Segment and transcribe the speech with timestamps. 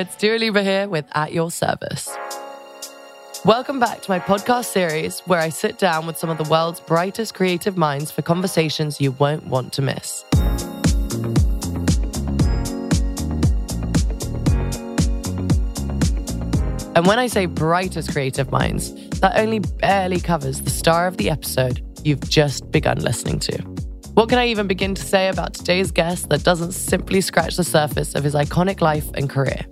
[0.00, 2.08] it's Dua Lipa here with At Your Service.
[3.44, 6.80] Welcome back to my podcast series where I sit down with some of the world's
[6.80, 10.24] brightest creative minds for conversations you won't want to miss.
[16.96, 21.28] And when I say brightest creative minds, that only barely covers the star of the
[21.28, 23.58] episode you've just begun listening to.
[24.14, 27.64] What can I even begin to say about today's guest that doesn't simply scratch the
[27.64, 29.66] surface of his iconic life and career?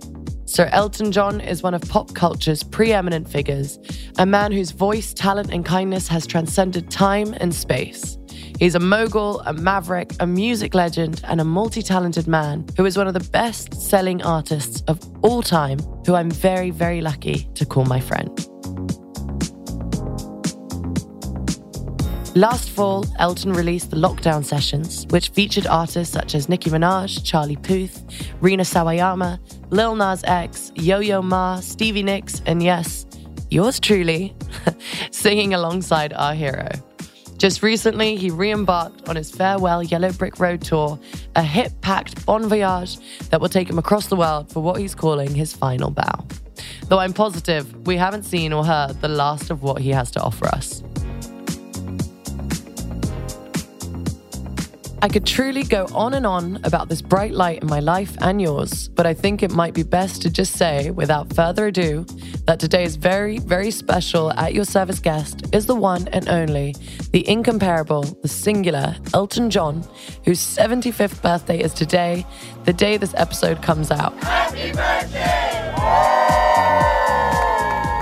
[0.49, 3.77] Sir Elton John is one of pop culture's preeminent figures,
[4.17, 8.17] a man whose voice, talent, and kindness has transcended time and space.
[8.57, 12.97] He's a mogul, a maverick, a music legend, and a multi talented man who is
[12.97, 17.63] one of the best selling artists of all time, who I'm very, very lucky to
[17.63, 18.58] call my friend.
[22.35, 27.55] Last fall, Elton released the Lockdown Sessions, which featured artists such as Nicki Minaj, Charlie
[27.55, 28.03] Puth,
[28.39, 29.39] Rina Sawayama,
[29.71, 33.07] Lil Nas X, Yo Yo Ma, Stevie Nicks, and yes,
[33.49, 34.35] yours truly,
[35.11, 36.69] singing alongside our hero.
[37.39, 40.99] Just recently, he re embarked on his farewell Yellow Brick Road tour,
[41.35, 42.99] a hit packed bon voyage
[43.31, 46.27] that will take him across the world for what he's calling his final bow.
[46.89, 50.21] Though I'm positive we haven't seen or heard the last of what he has to
[50.21, 50.83] offer us.
[55.01, 58.41] I could truly go on and on about this bright light in my life and
[58.41, 62.05] yours, but I think it might be best to just say, without further ado,
[62.45, 66.75] that today's very, very special at your service guest is the one and only,
[67.11, 69.87] the incomparable, the singular Elton John,
[70.25, 72.25] whose 75th birthday is today,
[72.65, 74.13] the day this episode comes out.
[74.21, 75.73] Happy birthday!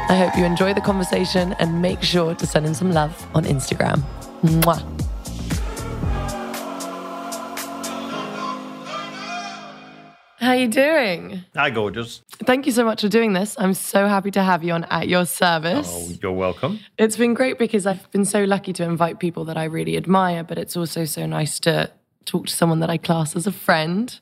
[0.09, 3.44] I hope you enjoy the conversation and make sure to send him some love on
[3.44, 4.02] Instagram.
[4.42, 5.06] Mwah.
[10.47, 11.44] How are you doing?
[11.58, 12.22] Hi, gorgeous.
[12.30, 13.58] Thank you so much for doing this.
[13.59, 15.90] I'm so happy to have you on at your service.
[15.91, 16.80] Oh, you're welcome.
[16.97, 20.46] It's been great because I've been so lucky to invite people that I really admire,
[20.46, 21.91] but it's also so nice to
[22.24, 24.18] talk to someone that I class as a friend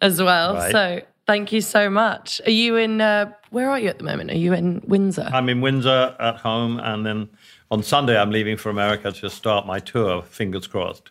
[0.00, 0.54] as well.
[0.54, 0.72] Right.
[0.72, 2.40] So thank you so much.
[2.46, 4.30] Are you in, uh, where are you at the moment?
[4.30, 5.28] Are you in Windsor?
[5.30, 7.28] I'm in Windsor at home, and then
[7.70, 10.22] on Sunday I'm leaving for America to start my tour.
[10.22, 11.10] Fingers crossed.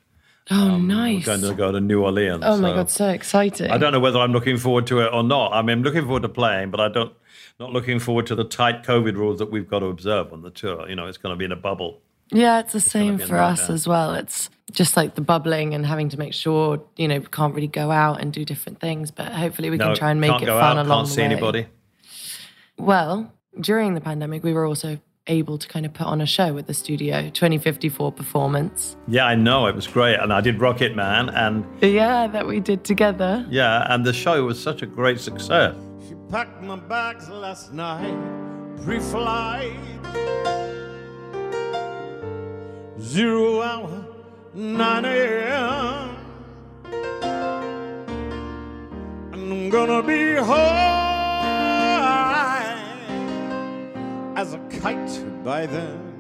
[0.52, 1.26] Oh, um, I'm nice.
[1.26, 2.44] going to go to New Orleans.
[2.46, 3.72] oh my so God, so exciting.
[3.72, 5.54] I don't know whether I'm looking forward to it or not.
[5.54, 7.14] I mean, I'm looking forward to playing, but I don't.
[7.58, 10.50] Not looking forward to the tight COVID rules that we've got to observe on the
[10.50, 10.90] tour.
[10.90, 12.02] You know, it's going to be in a bubble.
[12.32, 14.14] Yeah, it's the same for us as well.
[14.16, 17.68] It's just like the bubbling and having to make sure, you know, we can't really
[17.68, 20.48] go out and do different things, but hopefully we No, can try and make it
[20.48, 21.26] fun out, along Can't the see way.
[21.28, 21.68] anybody.
[22.78, 26.58] Well, during the pandemic, we were also able to kind of put on a show
[26.58, 28.96] at the studio 2054 performance.
[29.08, 32.60] Yeah, I know it was great, and I did Rocket Man, and Yeah, that we
[32.60, 33.46] did together.
[33.50, 35.76] yeah, and the show was such a great success.
[36.08, 38.16] She packed my bags last night,
[38.84, 39.74] pre-flight.
[43.00, 44.06] Zero hour,
[44.54, 46.16] 9 a.m.
[49.34, 51.15] And I'm gonna be high
[54.86, 56.12] kite by then.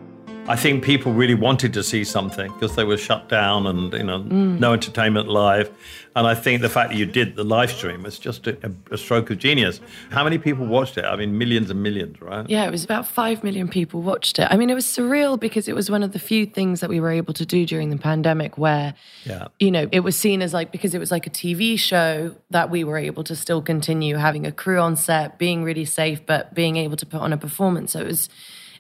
[0.47, 4.03] I think people really wanted to see something because they were shut down and you
[4.03, 4.59] know Mm.
[4.59, 5.71] no entertainment live,
[6.15, 8.97] and I think the fact that you did the live stream was just a, a
[8.97, 9.81] stroke of genius.
[10.11, 11.05] How many people watched it?
[11.05, 12.47] I mean, millions and millions, right?
[12.47, 14.47] Yeah, it was about 5 million people watched it.
[14.51, 16.99] I mean, it was surreal because it was one of the few things that we
[16.99, 18.93] were able to do during the pandemic where
[19.25, 19.47] Yeah.
[19.59, 22.69] you know, it was seen as like because it was like a TV show that
[22.69, 26.53] we were able to still continue having a crew on set, being really safe, but
[26.53, 27.93] being able to put on a performance.
[27.93, 28.29] So it was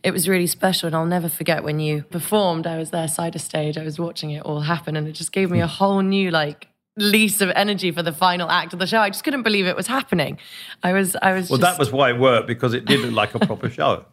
[0.05, 2.67] it was really special and I'll never forget when you performed.
[2.67, 5.31] I was there side of stage, I was watching it all happen and it just
[5.31, 8.85] gave me a whole new like lease of energy for the final act of the
[8.85, 8.99] show.
[8.99, 10.37] I just couldn't believe it was happening.
[10.83, 13.13] I was I was Well, just that was why it worked because it did look
[13.13, 14.05] like a proper show,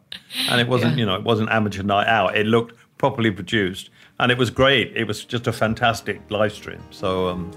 [0.49, 2.35] and it wasn't you know it wasn't amateur night out.
[2.35, 3.89] It looked properly produced,
[4.19, 4.91] and it was great.
[4.97, 6.81] It was just a fantastic live stream.
[6.89, 7.51] So, um,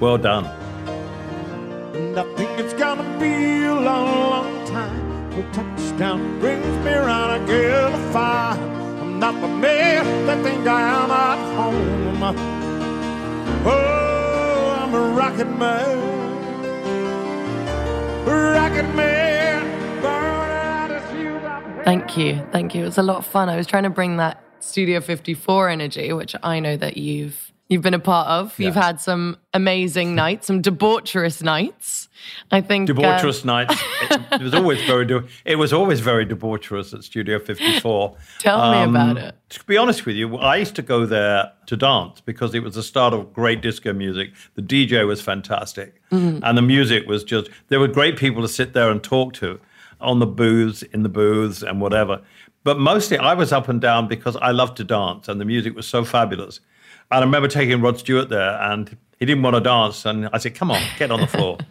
[0.00, 0.44] well done.
[5.34, 8.56] A till touchdown brings me around again to fire.
[9.00, 12.22] I'm not the man that think I am at home.
[13.66, 15.98] Oh, I'm a rocket man.
[18.24, 19.24] Rocket man.
[21.84, 22.40] Thank you.
[22.52, 22.82] Thank you.
[22.82, 23.48] It was a lot of fun.
[23.48, 27.82] I was trying to bring that Studio 54 energy, which I know that you've you've
[27.82, 28.58] been a part of.
[28.58, 32.08] You've had some amazing nights, some debaucherous nights.
[32.50, 32.94] I think uh,
[33.44, 33.82] nights.
[34.10, 35.04] It, it was always very.
[35.04, 38.16] De- it was always very debaucherous at Studio 54.
[38.38, 39.34] Tell me about it.
[39.50, 42.74] To be honest with you, I used to go there to dance because it was
[42.74, 44.32] the start of great disco music.
[44.54, 46.44] The DJ was fantastic, Mm-hmm.
[46.44, 47.50] and the music was just.
[47.68, 49.60] There were great people to sit there and talk to,
[50.00, 52.20] on the booths, in the booths, and whatever.
[52.62, 55.74] But mostly, I was up and down because I loved to dance, and the music
[55.76, 56.60] was so fabulous.
[57.14, 60.38] And I remember taking Rod Stewart there, and he didn't want to dance, and I
[60.38, 61.58] said, "Come on, get on the floor."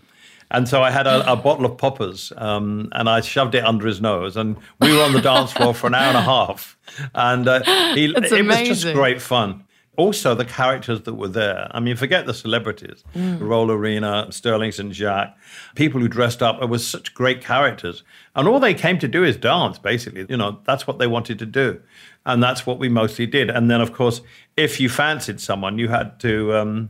[0.52, 3.88] And so I had a, a bottle of poppers, um, and I shoved it under
[3.88, 6.78] his nose, and we were on the dance floor for an hour and a half,
[7.16, 7.64] and uh,
[7.96, 9.64] he, it was just great fun.
[9.96, 11.68] Also, the characters that were there.
[11.72, 13.40] I mean, forget the celebrities, Mm.
[13.40, 14.94] Rollerena, Sterling St.
[14.94, 15.36] Jacques,
[15.74, 16.62] people who dressed up.
[16.62, 18.04] It was such great characters,
[18.36, 19.80] and all they came to do is dance.
[19.80, 21.82] Basically, you know, that's what they wanted to do,
[22.26, 23.50] and that's what we mostly did.
[23.50, 24.22] And then, of course,
[24.58, 26.56] if you fancied someone, you had to.
[26.56, 26.90] Um,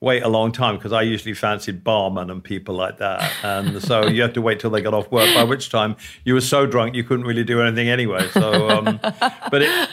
[0.00, 3.32] wait a long time because I usually fancied barman and people like that.
[3.42, 6.34] And so you had to wait till they got off work, by which time you
[6.34, 8.28] were so drunk you couldn't really do anything anyway.
[8.28, 9.88] So, um, but it,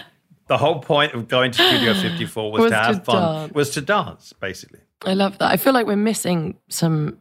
[0.48, 3.54] the whole point of going to Studio 54 was, Was to to have fun, dance.
[3.54, 4.80] was to dance, basically.
[5.04, 5.52] I love that.
[5.52, 7.18] I feel like we're missing some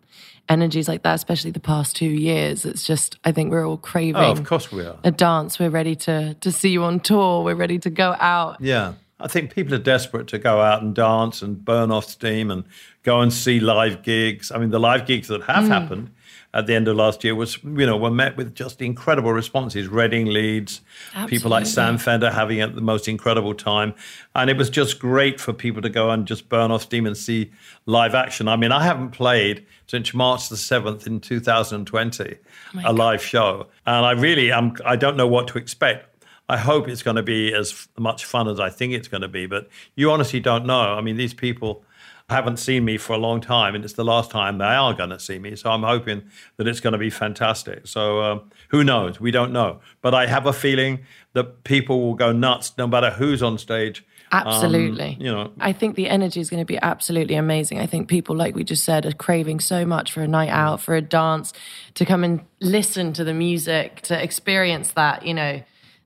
[0.49, 2.64] energies like that, especially the past two years.
[2.64, 4.99] It's just, I think we're all craving Oh, of course we are.
[5.05, 5.58] a dance.
[5.58, 7.43] We're ready to to see you on tour.
[7.44, 8.61] We're ready to go out.
[8.61, 8.94] Yeah.
[9.20, 12.64] I think people are desperate to go out and dance and burn off steam and
[13.05, 14.50] go and see live gigs.
[14.50, 15.69] I mean, the live gigs that have mm.
[15.69, 16.11] happened
[16.52, 19.88] at the end of last year was, you know, were met with just incredible responses.
[19.88, 20.81] Reading Leeds,
[21.26, 23.94] people like Sam Fender having it the most incredible time.
[24.35, 27.17] And it was just great for people to go and just burn off steam and
[27.17, 27.50] see
[27.87, 28.46] live action.
[28.46, 32.36] I mean, I haven't played since March the 7th in 2020,
[32.84, 33.66] a live show.
[33.86, 36.26] And I really, am I don't know what to expect.
[36.48, 39.28] I hope it's going to be as much fun as I think it's going to
[39.28, 40.94] be, but you honestly don't know.
[40.94, 41.84] I mean, these people
[42.28, 45.10] haven't seen me for a long time, and it's the last time they are going
[45.10, 45.56] to see me.
[45.56, 46.22] So I'm hoping
[46.56, 47.86] that it's going to be fantastic.
[47.86, 49.20] So um, who knows?
[49.20, 49.81] We don't know.
[50.00, 51.04] But I have a feeling
[51.34, 54.04] that people will go nuts no matter who's on stage.
[54.34, 55.16] Um, Absolutely.
[55.20, 57.78] you know, I think the energy is going to be absolutely amazing.
[57.78, 60.81] I think people, like we just said, are craving so much for a night out,
[60.81, 61.52] for a dance,
[61.94, 65.62] to come and listen to the music, to experience that, you know,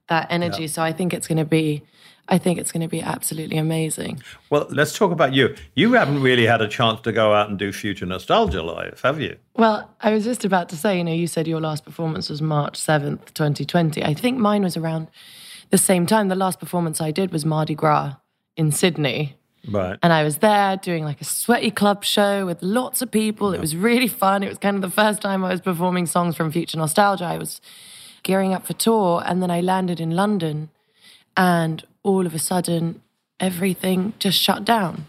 [0.09, 0.67] that energy.
[0.67, 1.81] So I think it's going to be,
[2.27, 4.21] I think it's going to be absolutely amazing.
[4.51, 5.55] well, let's talk about you.
[5.73, 9.19] You haven't really had a chance to go out and do Future Nostalgia live, have
[9.19, 9.37] you?
[9.55, 12.43] Well, I was just about to say, you know, you said your last performance was
[12.43, 14.03] March 7th, 2020.
[14.03, 15.07] I think mine was around
[15.69, 16.27] the same time.
[16.27, 18.15] The last performance I did was Mardi Gras
[18.55, 19.35] in Sydney.
[19.67, 19.97] Right.
[20.01, 23.53] And I was there doing like a sweaty club show with lots of people.
[23.53, 24.41] It was really fun.
[24.43, 27.25] It was kind of the first time I was performing songs from Future Nostalgia.
[27.25, 27.61] I was
[28.23, 29.21] gearing up for tour.
[29.25, 30.69] And then I landed in London
[31.35, 33.01] and all of a sudden
[33.39, 35.07] everything just shut down.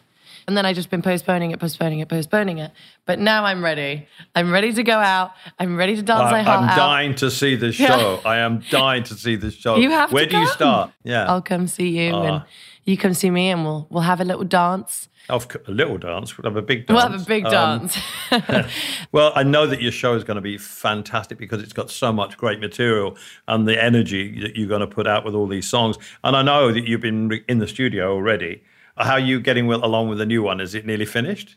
[0.51, 2.73] And then I've just been postponing it, postponing it, postponing it.
[3.07, 4.09] But now I'm ready.
[4.35, 5.31] I'm ready to go out.
[5.61, 6.77] I'm ready to dance my I, heart I'm out.
[6.77, 8.21] dying to see this show.
[8.25, 9.77] I am dying to see this show.
[9.77, 10.91] You have Where do you start?
[11.05, 11.31] Yeah.
[11.31, 12.23] I'll come see you Ah.
[12.25, 12.43] and
[12.85, 15.09] you come see me and we'll we'll have a little dance.
[15.29, 16.37] Of a little dance.
[16.37, 16.97] We'll have a big dance.
[17.01, 17.89] We'll have a big Um,
[18.33, 18.67] dance.
[19.13, 22.13] well, I know that your show is going to be fantastic because it's got so
[22.13, 25.69] much great material and the energy that you're going to put out with all these
[25.69, 25.97] songs.
[26.25, 28.65] And I know that you've been in the studio already.
[29.01, 30.61] How are you getting along with the new one?
[30.61, 31.57] Is it nearly finished?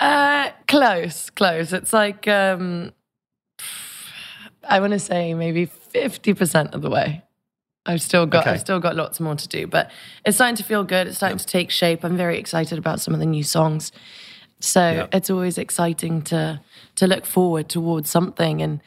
[0.00, 1.72] Uh, close, close.
[1.72, 2.92] It's like um,
[4.68, 7.22] I want to say maybe fifty percent of the way.
[7.86, 8.52] I've still got Okay.
[8.52, 9.90] I've still got lots more to do, but
[10.24, 11.06] it's starting to feel good.
[11.06, 12.02] It's starting to take shape.
[12.04, 13.92] I'm very excited about some of the new songs.
[14.60, 15.06] So Yeah.
[15.12, 16.60] it's always exciting to
[16.96, 18.62] to look forward towards something.
[18.62, 18.80] And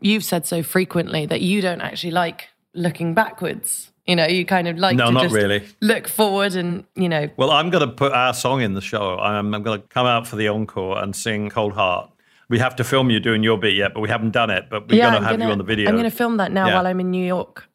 [0.00, 3.92] you've said so frequently that you don't actually like looking backwards.
[4.08, 5.62] You know, you kind of like No, to not just really.
[5.82, 9.18] look forward and you know Well, I'm going to put our song in the show.
[9.18, 12.10] I'm, I'm going to come out for the encore and sing Cold Heart.
[12.48, 14.68] We have to film you doing your bit yet, but we haven't done it.
[14.70, 15.90] But we're going to have gonna, you on the video.
[15.90, 16.76] I'm going to film that now Yeah.
[16.76, 17.68] while I'm in New York.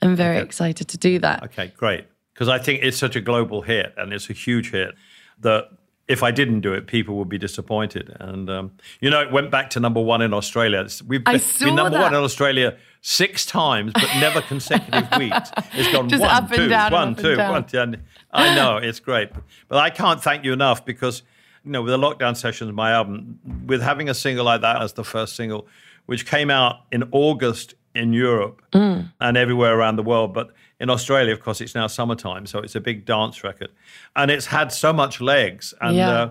[0.00, 1.42] I'm very excited to do that.
[1.42, 2.04] Okay, great.
[2.32, 4.94] Because I think it's such a global hit and it's a huge hit
[5.40, 5.70] that
[6.06, 8.16] if I didn't do it, people would be disappointed.
[8.20, 10.78] And, um, you know, it went back to number one in Australia.
[10.80, 15.50] It's- We've I been, been number one in Australia six times, but never consecutive weeks.
[15.72, 17.50] It's gone Just one, two, down and one, up and down.
[17.52, 17.96] one, two.
[18.30, 19.30] I know, it's great.
[19.68, 21.22] But I can't thank you enough because,
[21.64, 24.92] you know, with the lockdown sessions, my album, with having a single like that as
[24.94, 25.66] the first single,
[26.06, 29.10] which came out in August in Europe Mm.
[29.20, 30.32] and everywhere around the world.
[30.32, 33.70] But in Australia, of course, it's now summertime, so it's a big dance record.
[34.14, 36.10] And it's had so much legs and Yeah.
[36.10, 36.30] uh,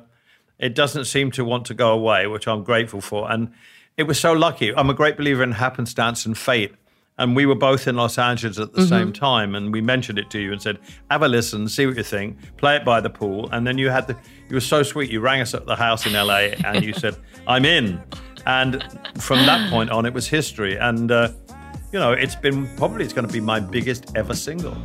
[0.57, 3.29] it doesn't seem to want to go away, which I'm grateful for.
[3.31, 3.51] And
[3.99, 4.73] it was so lucky.
[4.73, 6.73] I'm a great believer in happenstance and fate.
[7.17, 10.29] And we were both in Los Angeles at the same time, and we mentioned it
[10.29, 10.79] to you and said,
[11.11, 13.89] "Have a listen, see what you think, play it by the pool." And then you
[13.89, 14.15] had the,
[14.47, 15.11] you were so sweet.
[15.11, 18.01] You rang us at the house in LA, and you said, "I'm in."
[18.45, 18.81] And
[19.19, 20.77] from that point on, it was history.
[20.77, 21.33] And uh,
[21.91, 24.77] you know, it's been probably it's going to be my biggest ever single.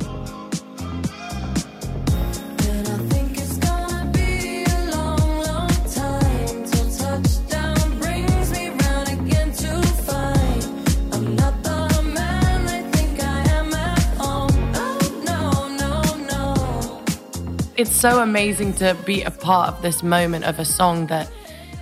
[17.77, 21.29] It's so amazing to be a part of this moment of a song that,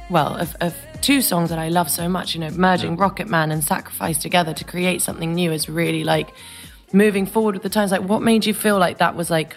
[0.09, 2.33] well, of, of two songs that I love so much.
[2.33, 6.33] You know, merging Rocket Man and Sacrifice together to create something new is really like
[6.93, 7.91] moving forward with the times.
[7.91, 9.55] Like, what made you feel like that was like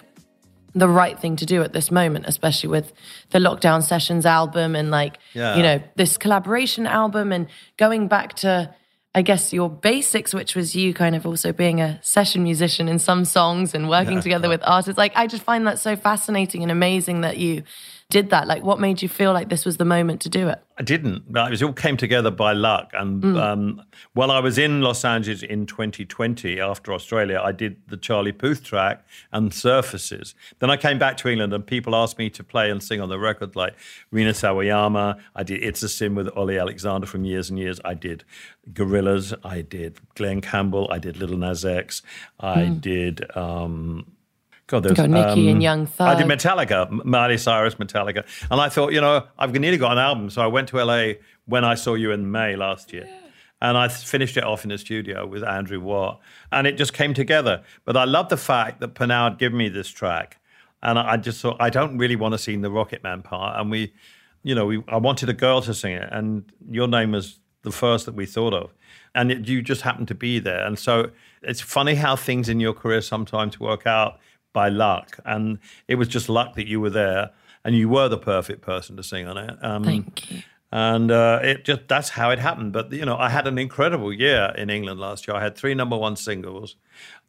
[0.74, 2.92] the right thing to do at this moment, especially with
[3.30, 5.56] the Lockdown Sessions album and like, Yeah.
[5.56, 7.46] you know, this collaboration album and
[7.78, 8.74] going back to,
[9.16, 12.98] I guess, your basics, which was you kind of also being a session musician in
[12.98, 14.98] some songs and working together with artists.
[14.98, 17.62] Like, I just find that so fascinating and amazing that you
[18.08, 18.46] did that.
[18.46, 20.62] Like, what made you feel like this was the moment to do it?
[20.78, 21.24] I didn't.
[21.34, 22.90] It was all came together by luck.
[22.92, 23.82] And um,
[24.12, 28.62] while I was in Los Angeles in 2020 after Australia, I did the Charlie Puth
[28.62, 30.34] track and Surfaces.
[30.60, 33.08] Then I came back to England and people asked me to play and sing on
[33.08, 33.74] the record like
[34.12, 35.18] Rina Sawayama.
[35.34, 37.80] I did It's a Sin with Olly Alexander from years and years.
[37.84, 38.24] I did
[38.72, 39.34] Gorillaz.
[39.42, 40.88] I did Glen Campbell.
[40.92, 42.02] I did Little Nas X.
[42.38, 43.36] I did.
[43.36, 44.06] Um,
[44.66, 46.08] God, there's Got Nicki and um, Young Thug.
[46.08, 49.98] I did Metallica, Miley Cyrus, Metallica, and I thought, you know, I've nearly got an
[49.98, 53.08] album, so I went to LA when I saw you in May last year,
[53.62, 56.20] and I finished it off in the studio with Andrew Watt,
[56.50, 57.62] and it just came together.
[57.84, 60.38] But I love the fact that PNAU had given me this track,
[60.82, 63.60] and I I just thought I don't really want to sing the Rocket Man part,
[63.60, 63.92] and we,
[64.42, 67.70] you know, we I wanted a girl to sing it, and your name was the
[67.70, 68.74] first that we thought of,
[69.14, 71.10] and it, you just happened to be there, and so
[71.42, 74.18] it's funny how things in your career sometimes work out
[74.60, 77.30] by luck, and it was just luck that you were there,
[77.64, 79.54] and you were the perfect person to sing on it.
[79.62, 80.42] Um, Thank you.
[80.72, 82.72] and uh, it just that's how it happened.
[82.72, 85.36] But you know, I had an incredible year in England last year.
[85.36, 86.76] I had three number one singles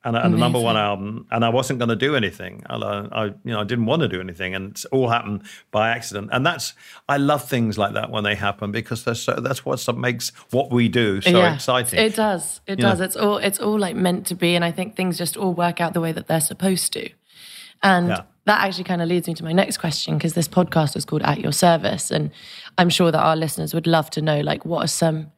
[0.05, 2.63] and, a- and a number one album, and I wasn't going to do anything.
[2.69, 5.41] I, I, you know, I didn't want to do anything, and it's all happened
[5.71, 6.29] by accident.
[6.31, 6.73] And that's
[7.09, 10.71] I love things like that when they happen because they're so, that's what makes what
[10.71, 11.99] we do so Yeah, exciting.
[11.99, 12.61] It does.
[12.67, 12.99] It You does.
[12.99, 13.05] know?
[13.05, 15.81] It's all it's all like meant to be, and I think things just all work
[15.81, 17.09] out the way that they're supposed to.
[17.83, 18.21] And Yeah.
[18.45, 21.23] that actually kind of leads me to my next question because this podcast is called
[21.23, 22.31] At Your Service, and
[22.77, 25.31] I'm sure that our listeners would love to know like what are some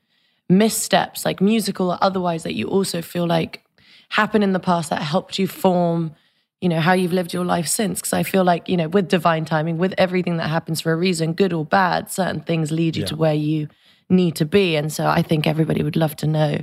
[0.49, 3.63] missteps, like musical or otherwise, that you also feel like
[4.09, 6.15] happened in the past that helped you form.
[6.61, 8.01] You know, how you've lived your life since.
[8.01, 10.95] Because I feel like, you know, with divine timing, with everything that happens for a
[10.97, 13.69] reason, good or bad, certain things lead you to where you
[14.09, 14.75] need to be.
[14.75, 16.57] And so I think everybody would love to know.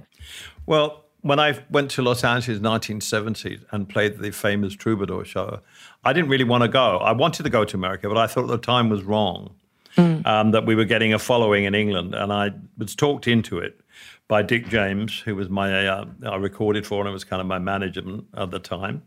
[0.67, 5.61] Well, when I went to Los Angeles in 1970 and played the famous Troubadour show,
[6.05, 6.99] I didn't really want to go.
[6.99, 9.55] I wanted to go to America, but I thought the time was wrong.
[9.99, 13.81] Um, that we were getting a following in England, and I was talked into it
[14.29, 17.59] by Dick James, who was my uh, I recorded for and was kind of my
[17.59, 19.03] management at the time,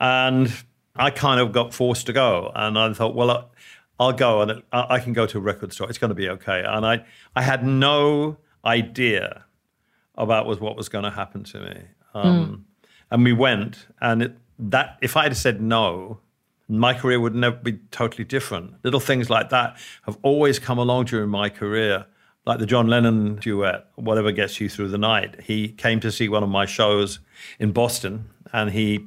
[0.00, 0.52] and
[0.96, 3.44] I kind of got forced to go, and I thought, well, I-
[3.98, 5.88] I'll go, and I I can go to a record store.
[5.88, 6.62] It's going to be okay.
[6.66, 9.44] And I I had no idea
[10.16, 11.80] about was what was going to happen to me.
[12.14, 12.66] Um,
[13.10, 16.18] And we went, and it, that if I had said no,
[16.68, 18.74] my career would never be totally different.
[18.84, 19.76] Little things like that
[20.06, 22.06] have always come along during my career,
[22.46, 26.28] like the John Lennon duet, "Whatever Gets You Through the Night." He came to see
[26.28, 27.20] one of my shows
[27.58, 29.06] in Boston, and he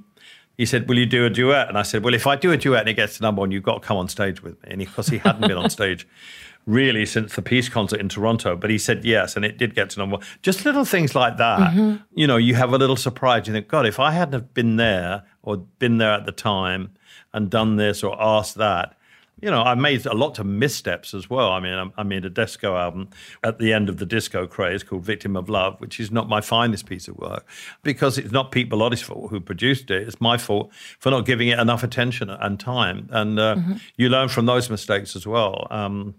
[0.57, 2.57] he said, "Will you do a duet?" And I said, "Well, if I do a
[2.57, 4.69] duet and it gets to number one, you've got to come on stage with me."
[4.71, 6.07] And because he, hadn't been on stage
[6.65, 9.91] really since the Peace concert in Toronto, but he said yes, and it did get
[9.91, 10.25] to number one.
[10.41, 11.59] Just little things like that.
[11.71, 12.03] Mm-hmm.
[12.13, 13.47] You know, you have a little surprise.
[13.47, 16.91] You think, God, if I hadn't have been there or been there at the time
[17.33, 18.97] and done this or asked that.
[19.41, 21.51] You know, I made a lot of missteps as well.
[21.51, 23.09] I mean, I- made a disco album
[23.43, 26.39] at the end of the disco craze called Victim of Love, which is not my
[26.39, 27.45] finest piece of work
[27.83, 30.07] because it's not Pete Bellotte's fault who produced it.
[30.07, 33.09] It's my fault for not giving it enough attention and time.
[33.11, 33.57] And uh,
[33.97, 35.67] you learn from those mistakes as well.
[35.69, 36.15] Um,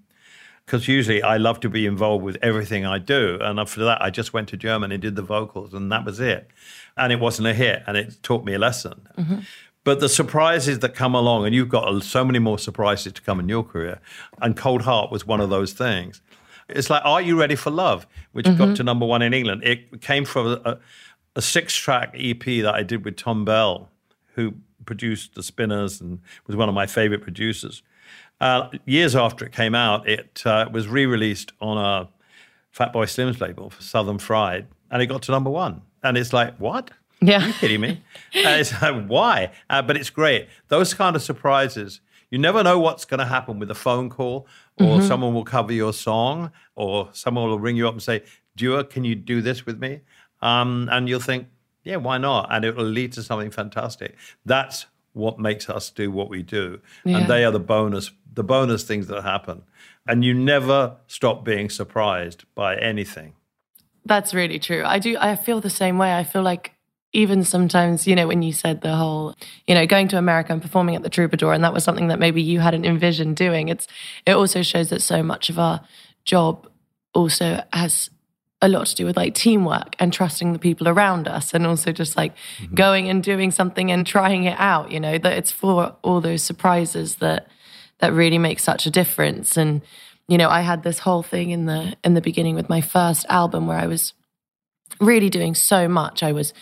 [0.66, 3.38] because usually I love to be involved with everything I do.
[3.40, 6.18] And after that, I just went to Germany and did the vocals, and that was
[6.18, 6.48] it.
[6.96, 9.06] And it wasn't a hit, and it taught me a lesson.
[9.86, 13.38] But the surprises that come along, and you've got so many more surprises to come
[13.38, 14.00] in your career,
[14.42, 16.20] and Cold Heart was one of those things.
[16.68, 19.62] It's like, Are You Ready for Love, which got to number one in England.
[19.62, 20.80] It came from a,
[21.36, 23.88] a six track EP that I did with Thom Bell,
[24.34, 24.54] who
[24.86, 27.84] produced The Spinners and was one of my favorite producers.
[28.40, 32.08] Uh, years after it came out, it uh, was re released on a
[32.76, 35.82] Fatboy Slim's label for Southern Fried, and it got to number one.
[36.02, 36.90] And it's like, what?
[37.26, 37.44] Yeah.
[37.44, 38.02] Are you kidding me?
[38.36, 39.52] uh, it's like, why?
[39.68, 40.48] Uh, but it's great.
[40.68, 42.00] Those kind of surprises.
[42.30, 44.46] You never know what's going to happen with a phone call,
[44.78, 48.22] or someone will cover your song, or someone will ring you up and say,
[48.56, 50.00] Dua, can you do this with me?
[50.42, 51.48] Um, and you'll think,
[51.84, 52.48] yeah, why not?
[52.50, 54.16] And it will lead to something fantastic.
[54.44, 56.80] That's what makes us do what we do.
[57.04, 57.18] Yeah.
[57.18, 59.62] And they are the bonus, the bonus things that happen.
[60.06, 63.34] And you never stop being surprised by anything.
[64.04, 64.84] That's really true.
[64.84, 65.16] I do.
[65.18, 66.14] I feel the same way.
[66.14, 66.75] I feel like
[67.12, 69.34] even sometimes, you know, when you said the whole,
[69.66, 72.18] you know, going to America and performing at the Troubadour, and that was something that
[72.18, 73.68] maybe you hadn't envisioned doing.
[73.68, 73.86] It's
[74.26, 75.80] it also shows that so much of our
[76.24, 76.68] job
[77.14, 78.10] also has
[78.62, 81.92] a lot to do with like teamwork and trusting the people around us and also
[81.92, 82.74] just like mm-hmm.
[82.74, 86.42] going and doing something and trying it out you know that it's for all those
[86.42, 87.48] surprises that
[87.98, 89.82] that really make such a difference and
[90.26, 93.26] you know i had this whole thing in the in the beginning with my first
[93.28, 94.14] album where i was
[95.00, 96.54] really doing so much i was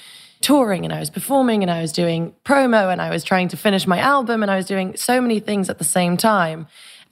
[0.45, 3.57] touring and i was performing and i was doing promo and i was trying to
[3.57, 6.67] finish my album and i was doing so many things at the same time.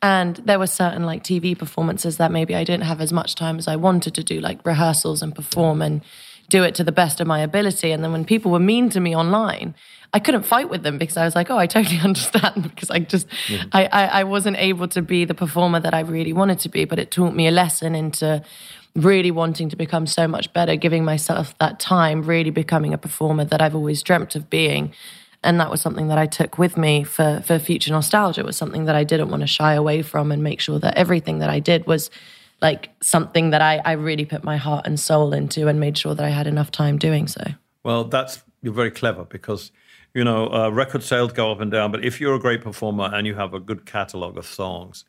[0.04, 3.56] And there were certain like tv performances that maybe i didn't have as much time
[3.56, 6.02] as i wanted to do like rehearsals and perform and
[6.50, 7.92] do it to the best of my ability.
[7.92, 9.74] And then when people were mean to me online
[10.12, 12.98] i couldn't fight with them because i was like oh i totally understand because i
[12.98, 13.26] just
[13.72, 16.84] I, I i wasn't able to be the performer that i really wanted to be.
[16.84, 18.42] But it taught me a lesson into
[18.94, 23.44] really wanting to become so much better giving myself that time really becoming a performer
[23.44, 24.92] that i've always dreamt of being
[25.44, 28.40] and that was something that I took with me for for future nostalgia.
[28.40, 30.96] It was something that I didn't want to shy away from, and make sure that
[30.96, 32.10] everything that I did was
[32.60, 36.14] like something that I, I really put my heart and soul into, and made sure
[36.14, 37.42] that I had enough time doing so.
[37.82, 39.72] Well, that's you're very clever because
[40.14, 43.10] you know uh, record sales go up and down, but if you're a great performer
[43.12, 45.04] and you have a good catalog of songs,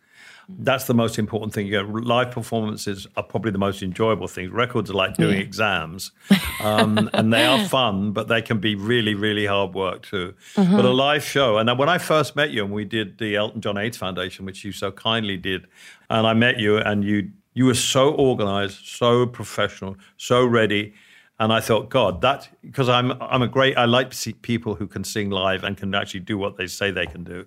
[0.50, 1.68] that's the most important thing.
[1.68, 4.52] You know, live performances are probably the most enjoyable things.
[4.52, 6.12] Records are like doing exams,
[6.62, 10.34] um, and they are fun, but they can be really, really hard work too.
[10.56, 13.62] But a live show, and when I first met you, and we did the Elton
[13.62, 15.68] John AIDS Foundation, which you so kindly did,
[16.10, 20.94] and I met you, and you you were so organized, so professional, so ready.
[21.40, 24.76] And I thought, God, that because I'm I'm a great I like to see people
[24.76, 27.46] who can sing live and can actually do what they say they can do,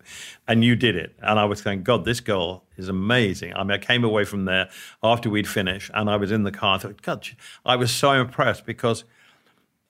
[0.49, 1.15] and you did it.
[1.23, 3.55] And I was going, God, this girl is amazing.
[3.55, 4.69] I mean, I came away from there
[5.03, 6.77] after we'd finished, and I was in the car.
[6.77, 7.29] I thought, God,
[7.65, 9.05] I was so impressed because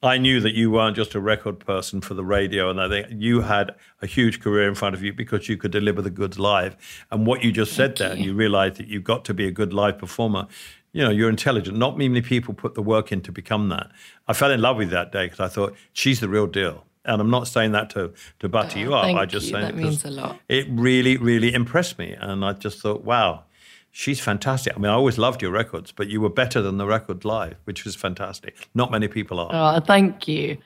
[0.02, 3.08] I knew that you weren't just a record person for the radio, and I think
[3.10, 6.38] you had a huge career in front of you because you could deliver the goods
[6.38, 6.76] live.
[7.10, 9.72] And what you just said there, you realized that you've got to be a good
[9.72, 10.48] live performer.
[10.96, 11.76] You know, you're intelligent.
[11.76, 13.90] Not many people put the work in to become that.
[14.28, 16.86] I fell in love with you that day because I thought she's the real deal.
[17.04, 19.04] And I'm not saying that to to butter you up.
[19.04, 19.52] I just you.
[19.52, 20.40] saying That it means a lot.
[20.48, 23.44] It really, really impressed me, and I just thought, wow,
[23.92, 24.72] she's fantastic.
[24.74, 27.56] I mean, I always loved your records, but you were better than the record live,
[27.64, 28.70] which was fantastic.
[28.74, 29.50] Not many people are.
[29.52, 30.56] Oh, thank you.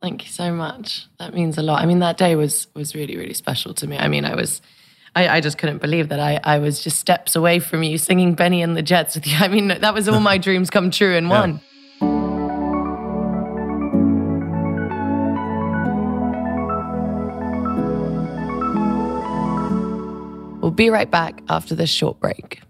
[0.00, 1.06] Thank you so much.
[1.18, 1.82] That means a lot.
[1.82, 3.98] I mean, that day was was really, really special to me.
[3.98, 4.62] I mean, I was
[5.16, 8.34] I, I just couldn't believe that I, I was just steps away from you singing
[8.34, 9.36] Benny and the Jets with you.
[9.38, 11.60] I mean, that was all my dreams come true in one.
[20.60, 22.62] We'll be right back after this short break.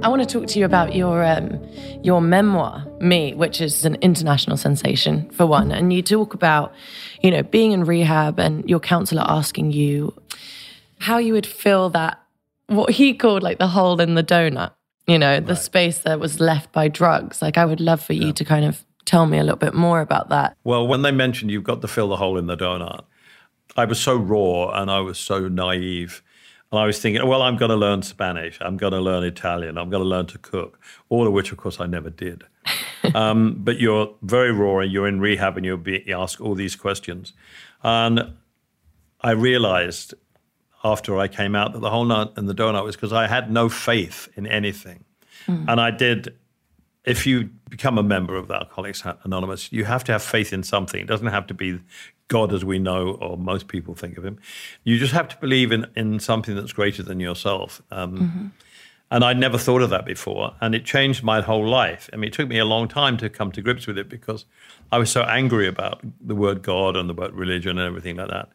[0.00, 1.60] I want to talk to you about your um,
[2.02, 5.72] your memoir, Me, which is an international sensation for one.
[5.72, 6.72] And you talk about,
[7.20, 10.14] you know, being in rehab and your counselor asking you
[10.98, 12.22] how you would fill that
[12.68, 14.72] what he called like the hole in the donut,
[15.08, 17.42] you know, the space that was left by drugs.
[17.42, 20.00] Like I would love for you to kind of tell me a little bit more
[20.00, 20.56] about that.
[20.62, 23.04] Well, when they mentioned you've got to fill the hole in the donut,
[23.76, 26.22] I was so raw and I was so naive.
[26.70, 28.58] And I was thinking, well, I'm going to learn Spanish.
[28.60, 29.78] I'm going to learn Italian.
[29.78, 30.78] I'm going to learn to cook,
[31.08, 32.44] all of which, of course, I never did.
[33.14, 36.76] um, but you're very raw and you're in rehab and you're being asked all these
[36.76, 37.32] questions.
[37.82, 38.34] And
[39.22, 40.14] I realized
[40.84, 43.50] after I came out that the whole nut and the donut was because I had
[43.50, 45.04] no faith in anything.
[45.66, 46.36] And I did
[47.08, 50.62] if you become a member of the Alcoholics Anonymous, you have to have faith in
[50.62, 51.00] something.
[51.00, 51.80] It doesn't have to be
[52.28, 54.38] God as we know, or most people think of him.
[54.84, 57.82] You just have to believe in, in something that's greater than yourself.
[57.90, 58.52] Um,
[59.10, 60.54] And I'd never thought of that before.
[60.60, 62.10] And it changed my whole life.
[62.12, 64.44] I mean, it took me a long time to come to grips with it because
[64.92, 68.28] I was so angry about the word God and the word religion and everything like
[68.28, 68.50] that.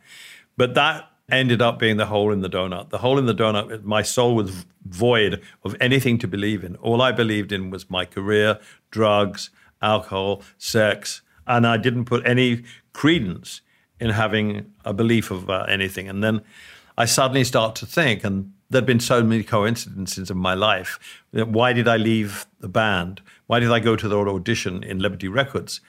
[0.56, 2.90] But that ended up being the hole in the donut.
[2.90, 6.76] The hole in the donut, my soul was void of anything to believe in.
[6.76, 8.60] All I believed in was my career,
[8.92, 9.50] drugs,
[9.82, 13.62] alcohol, sex, and I didn't put any credence
[14.00, 16.10] in having a belief of uh, anything.
[16.10, 16.42] And then
[16.98, 21.00] I suddenly start to think, and there'd been so many coincidences in my life.
[21.32, 23.22] Why did I leave the band?
[23.48, 25.82] Why did I go to the audition in Liberty Records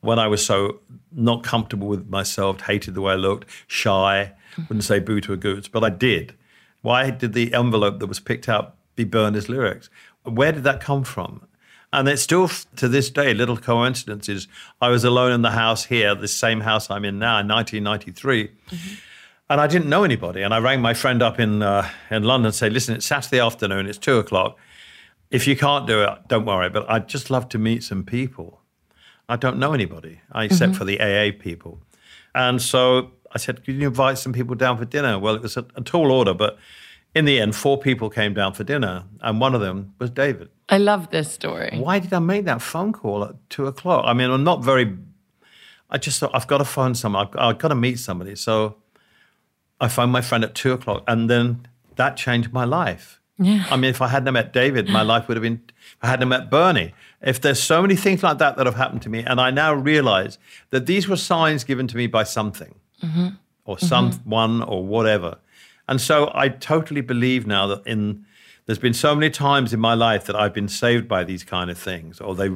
[0.00, 0.80] when I was so
[1.12, 5.36] not comfortable with myself, hated the way I looked, shy, wouldn't say boo to a
[5.36, 6.34] goose, but I did.
[6.82, 9.88] Why did the envelope that was picked up be Bernie's lyrics?
[10.24, 11.46] Where did that come from?
[11.92, 14.48] And it's still to this day little coincidences.
[14.80, 18.50] I was alone in the house here, the same house I'm in now in 1993.
[19.50, 20.40] And I didn't know anybody.
[20.40, 23.40] And I rang my friend up in, uh, in London and said, listen, it's Saturday
[23.40, 24.56] afternoon, it's two o'clock.
[25.30, 28.60] If you can't do it, don't worry, but I'd just love to meet some people.
[29.28, 31.78] I don't know anybody except for the AA people.
[32.34, 35.18] And so I said, Can you invite some people down for dinner?
[35.18, 36.58] Well, it was a, a tall order, but
[37.14, 40.48] in the end, four people came down for dinner, and one of them was David.
[40.68, 41.78] I love this story.
[41.78, 44.04] Why did I make that phone call at two o'clock?
[44.06, 44.96] I mean, I'm not very.
[45.90, 47.26] I just thought I've got to phone someone.
[47.26, 48.34] I've, I've got to meet somebody.
[48.34, 48.76] So
[49.78, 53.20] I phoned my friend at two o'clock, and then that changed my life.
[53.38, 53.66] Yeah.
[53.70, 55.60] I mean, if I hadn't met David, my life would have been.
[55.68, 59.02] If I hadn't met Bernie, if there's so many things like that that have happened
[59.02, 60.38] to me, and I now realize
[60.70, 63.28] that these were signs given to me by something, mm-hmm.
[63.66, 64.70] or someone, mm-hmm.
[64.70, 65.38] or whatever.
[65.88, 68.24] And so I totally believe now that in
[68.66, 71.70] there's been so many times in my life that I've been saved by these kind
[71.70, 72.50] of things, or they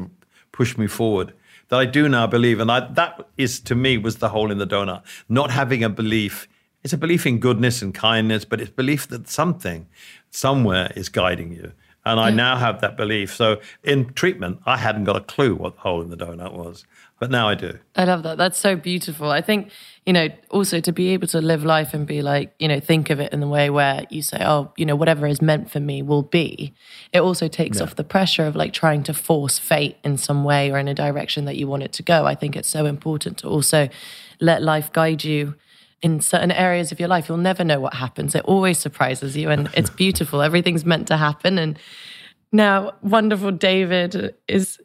[0.52, 1.32] push me forward.
[1.68, 4.58] That I do now believe, and I, that is to me was the hole in
[4.58, 5.02] the donut.
[5.28, 6.46] Not having a belief,
[6.84, 9.88] it's a belief in goodness and kindness, but it's belief that something,
[10.30, 11.72] somewhere, is guiding you.
[12.04, 13.34] And I now have that belief.
[13.34, 16.84] So in treatment, I hadn't got a clue what the hole in the donut was,
[17.18, 17.78] but now I do.
[17.94, 18.36] I love that.
[18.36, 19.30] That's so beautiful.
[19.30, 19.70] I think,
[20.04, 23.08] you know, also to be able to live life and be like, you know, think
[23.08, 25.80] of it in the way where you say, oh, you know, whatever is meant for
[25.80, 26.74] me will be.
[27.14, 30.70] It also takes off the pressure of like trying to force fate in some way
[30.70, 32.26] or in a direction that you want it to go.
[32.26, 33.88] I think it's so important to also
[34.38, 35.54] let life guide you
[36.02, 37.30] in certain areas of your life.
[37.30, 38.34] You'll never know what happens.
[38.34, 40.42] It always surprises you and it's beautiful.
[40.42, 41.58] Everything's meant to happen.
[41.58, 41.78] And
[42.52, 44.78] now, wonderful David is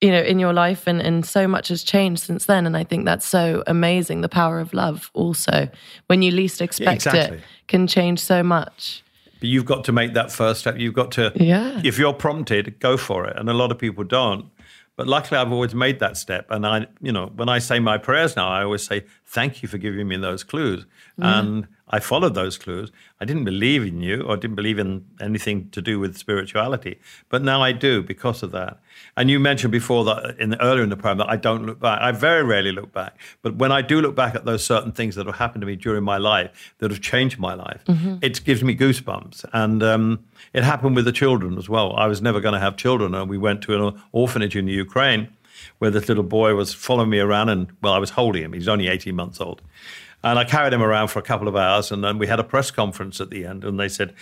[0.00, 2.84] you know in your life and and so much has changed since then and i
[2.84, 5.68] think that's so amazing the power of love also
[6.06, 7.38] when you least expect exactly.
[7.38, 9.02] it can change so much
[9.40, 10.74] But you've got to make that first step.
[10.78, 11.80] You've got to, Yeah.
[11.84, 13.36] if you're prompted, go for it.
[13.38, 14.46] And a lot of people don't.
[14.96, 16.50] But luckily, I've always made that step.
[16.50, 19.68] And I, you know, when I say my prayers now, I always say, thank you
[19.68, 20.86] for giving me those clues.
[21.20, 21.24] Mm.
[21.38, 22.90] And I followed those clues.
[23.20, 26.98] I didn't believe in you or didn't believe in anything to do with spirituality.
[27.28, 28.80] But now I do because of that.
[29.16, 31.80] And you mentioned before that in the, earlier in the program that I don't look
[31.80, 32.00] back.
[32.00, 33.18] I very rarely look back.
[33.42, 35.76] But when I do look back at those certain things that have happened to me
[35.76, 37.82] during my life that have changed my life,
[38.22, 39.44] it gives me goosebumps.
[39.52, 41.96] And um, it happened with the children as well.
[41.96, 43.14] I was never going to have children.
[43.14, 45.28] And we went to an orphanage in the Ukraine
[45.78, 47.48] where this little boy was following me around.
[47.48, 48.52] And well, I was holding him.
[48.52, 49.62] He's only 18 months old.
[50.22, 51.92] And I carried him around for a couple of hours.
[51.92, 53.64] And then we had a press conference at the end.
[53.64, 54.14] And they said,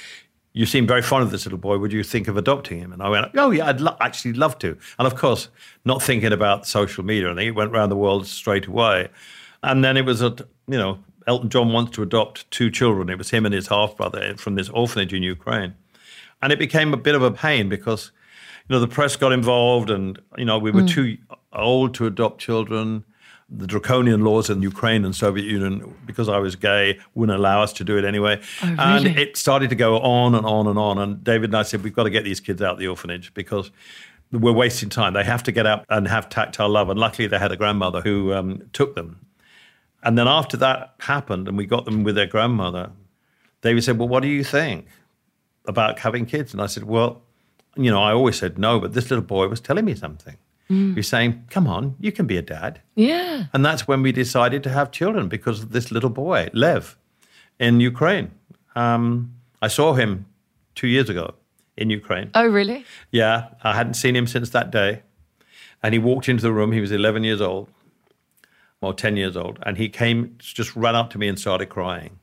[0.57, 1.77] you seem very fond of this little boy.
[1.77, 2.91] Would you think of adopting him?
[2.91, 4.79] And I went, oh, yeah, I'd lo- actually love to.
[4.99, 5.51] And of course,
[5.85, 7.31] not thinking about social media.
[7.31, 9.11] and it went around the world straight away.
[9.63, 10.35] And then it was, a,
[10.67, 13.11] you know, Elton John wants to adopt two children.
[13.11, 15.75] It was him and his half brother from this orphanage in Ukraine.
[16.41, 18.11] And it became a bit of a pain because,
[18.67, 20.89] you know, the press got involved and, you know, we were mm.
[20.89, 21.19] too
[21.53, 23.05] old to adopt children.
[23.49, 27.73] The draconian laws in Ukraine and Soviet Union, because I was gay, wouldn't allow us
[27.75, 28.41] to do it anyway.
[28.61, 29.23] And really?
[29.23, 30.99] it started to go on and on and on.
[30.99, 33.33] And David and I said, we've got to get these kids out of the orphanage
[33.35, 33.71] because
[34.33, 35.13] we're wasting time.
[35.13, 36.91] They have to get out and have tactile love.
[36.91, 39.25] And luckily, they had a grandmother who um, took them.
[40.03, 42.91] And then after that happened and we got them with their grandmother,
[43.63, 44.87] David said, Well, what do you think
[45.67, 46.53] about having kids?
[46.53, 47.23] And I said, Well,
[47.77, 50.37] you know, I always said no, but this little boy was telling me something.
[50.69, 52.81] He's saying, Come on, you can be a dad.
[52.97, 56.97] yeah And that's when we decided to have children because of this little boy, Lev,
[57.61, 58.33] in Ukraine.
[58.75, 60.27] Um, I saw him
[60.75, 61.35] two years ago
[61.77, 62.31] in Ukraine.
[62.35, 65.03] oh really Yeah, I hadn't seen him since that day.
[65.83, 66.73] And he walked into the room.
[66.73, 67.69] He was 11 years old,
[68.81, 69.59] or 10 years old.
[69.65, 72.19] And he came, just ran up to me and started crying.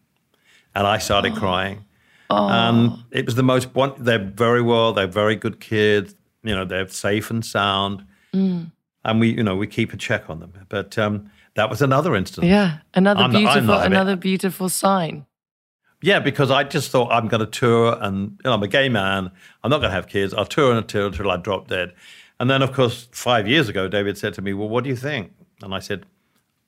[0.75, 1.85] And I started crying.
[2.29, 6.15] And it was the most, they're very well, they're very good kids.
[6.43, 8.05] You know, they're safe and sound.
[8.33, 10.53] And we, you know, we keep a check on them.
[10.69, 12.47] But um, that was another instance.
[12.47, 15.25] yeah another I'm beautiful not bit- another beautiful sign
[16.01, 18.89] Yeah, because I just thought I'm going to tour, and you know, I'm a gay
[18.89, 19.31] man.
[19.63, 20.33] I'm not going to have kids.
[20.33, 21.93] I'll tour until until I drop dead.
[22.39, 24.97] And then, of course, five years ago, David said to me, "Well, what do you
[24.97, 26.05] think?" And I said,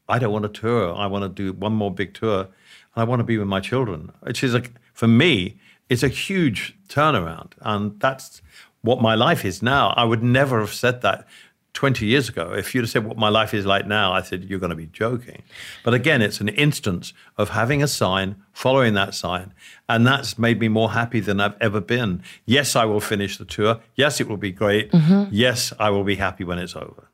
[0.07, 0.95] "I don't want to tour.
[0.95, 3.59] I want to do one more big tour, and I want to be with my
[3.59, 4.61] children." Which is a,
[4.93, 5.57] for me,
[5.89, 8.41] it's a huge turnaround, and that's
[8.81, 9.93] what my life is now.
[9.97, 11.27] I would never have said that
[11.75, 14.45] 20 years ago, if you'd have said what my life is like now, I said,
[14.45, 15.43] you're going to be joking.
[15.83, 19.53] But again, it's an instance of having a sign, following that sign.
[19.87, 22.23] And that's made me more happy than I've ever been.
[22.45, 23.81] Yes, I will finish the tour.
[23.95, 24.91] Yes, it will be great.
[24.91, 25.25] Mm-hmm.
[25.31, 27.09] Yes, I will be happy when it's over.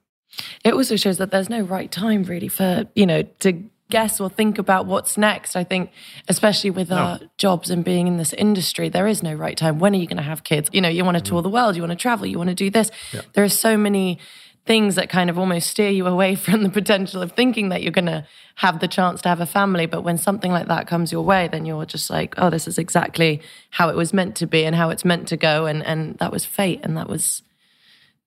[0.64, 4.30] It also shows that there's no right time really for, you know, to guess or
[4.30, 5.56] think about what's next.
[5.56, 5.92] I think,
[6.28, 9.80] especially with our jobs and being in this industry, there is no right time.
[9.80, 10.70] When are you going to have kids?
[10.72, 11.28] You know, you want to mm.
[11.28, 12.90] tour the world, you want to travel, you want to do this.
[13.34, 14.20] There are so many
[14.66, 17.92] things that kind of almost steer you away from the potential of thinking that you're
[17.92, 19.86] going to have the chance to have a family.
[19.86, 22.78] But when something like that comes your way, then you're just like, oh, this is
[22.78, 25.66] exactly how it was meant to be and how it's meant to go.
[25.66, 26.82] And, and that was fate.
[26.84, 27.42] And that was,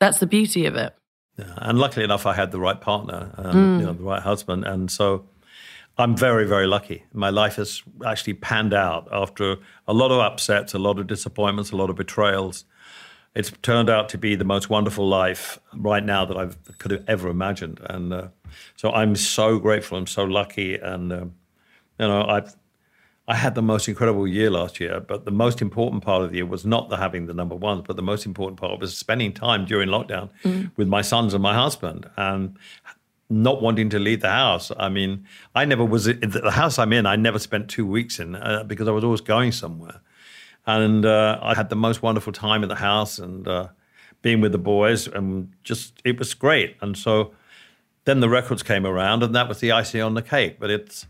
[0.00, 0.94] that's the beauty of it.
[1.38, 3.88] Yeah, and luckily enough, I had the right partner, and, you mm.
[3.88, 5.26] know, the right husband, and so
[5.96, 7.04] I'm very, very lucky.
[7.12, 11.70] My life has actually panned out after a lot of upsets, a lot of disappointments,
[11.70, 12.64] a lot of betrayals.
[13.34, 17.04] It's turned out to be the most wonderful life right now that I could have
[17.08, 18.28] ever imagined, and uh,
[18.76, 19.98] so I'm so grateful.
[19.98, 21.34] I'm so lucky, and um,
[21.98, 22.54] you know, I've
[23.26, 26.36] I had the most incredible year last year, but the most important part of the
[26.36, 29.32] year was not the having the number ones, but the most important part was spending
[29.32, 30.28] time during lockdown
[30.76, 32.58] with my sons and my husband and
[33.30, 34.70] not wanting to leave the house.
[34.78, 37.06] I mean, I never was in the house I'm in.
[37.06, 40.02] I never spent two weeks in uh, because I was always going somewhere,
[40.66, 43.68] and uh, I had the most wonderful time in the house and uh,
[44.22, 46.76] being with the boys, and just it was great.
[46.80, 47.32] And so
[48.04, 50.58] then the records came around, and that was the icing on the cake.
[50.58, 51.06] But it's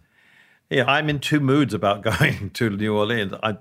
[0.71, 3.33] yeah, I'm in two moods about going to New Orleans.
[3.43, 3.57] I,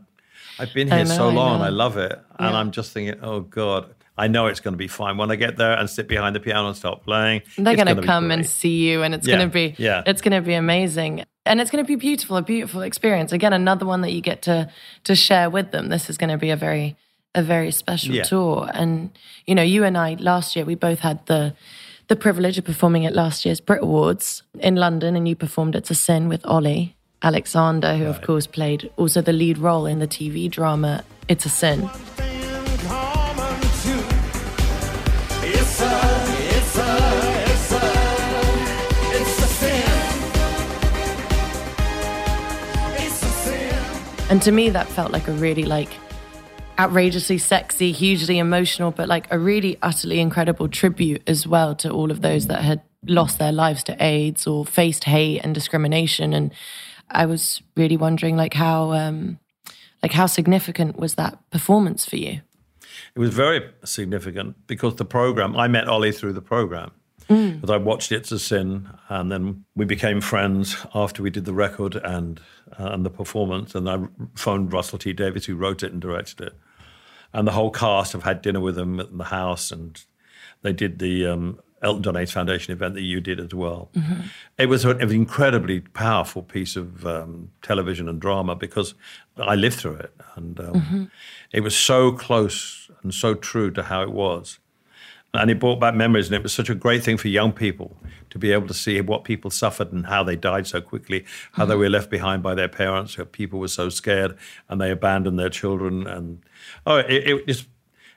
[0.60, 1.66] I've been here know, so long, know.
[1.66, 2.58] I love it, and Yeah.
[2.58, 5.58] I'm just thinking, oh God, I know it's going to be fine when I get
[5.58, 7.42] there and sit behind the piano and start playing.
[7.58, 10.04] They're going gonna come and see you, and it's Yeah, going to be yeah.
[10.06, 13.32] it's going to be amazing, and it's going to be beautiful, a beautiful experience.
[13.32, 14.70] Again, another one that you get to
[15.04, 15.90] to share with them.
[15.90, 16.96] This is going to be a very
[17.36, 18.24] a very special Yeah.
[18.24, 19.10] tour, and
[19.48, 21.54] you know, you and I last year we both had the
[22.08, 25.92] the privilege of performing at last year's Brit Awards in London, and you performed "It's
[25.92, 30.08] a Sin" with Olly Alexander, who of course played also the lead role in the
[30.08, 31.90] TV drama "It's a Sin."
[44.34, 45.90] And to me, that felt like a really like
[46.80, 52.10] outrageously sexy, hugely emotional, but like a really utterly incredible tribute as well to all
[52.10, 56.34] of those that had lost their lives to AIDS or faced hate and discrimination.
[56.34, 56.52] And
[57.12, 59.38] I was really wondering, like how, um,
[60.02, 62.42] like how significant was that performance for you?
[63.14, 66.90] It was very significant because the program, I met Olly through the program.
[67.28, 71.54] Because I watched It's a Sin, and then we became friends after we did the
[71.54, 72.40] record and
[72.78, 73.76] and the performance.
[73.76, 74.00] And I
[74.36, 76.54] phoned Russell T Davies, who wrote it and directed it,
[77.34, 80.02] and the whole cast have had dinner with him at the house, and
[80.62, 83.90] they did the um, Elton John AIDS Foundation event that you did as well.
[84.58, 88.96] It was an incredibly powerful piece of um, television and drama because
[89.38, 91.12] I lived through it, and um,
[91.52, 94.60] it was so close and so true to how it was.
[95.36, 97.98] And it brought back memories, and it was such a great thing for young people
[98.34, 101.66] to be able to see what people suffered and how they died so quickly, how
[101.66, 101.82] they mm-hmm.
[101.82, 104.36] were left behind by their parents, how people were so scared
[104.68, 106.08] and they abandoned their children.
[106.08, 106.44] And
[106.88, 107.68] oh, it, it just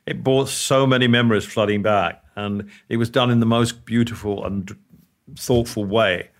[0.06, 4.46] it brought so many memories flooding back, and it was done in the most beautiful
[4.46, 4.74] and
[5.36, 6.30] thoughtful way.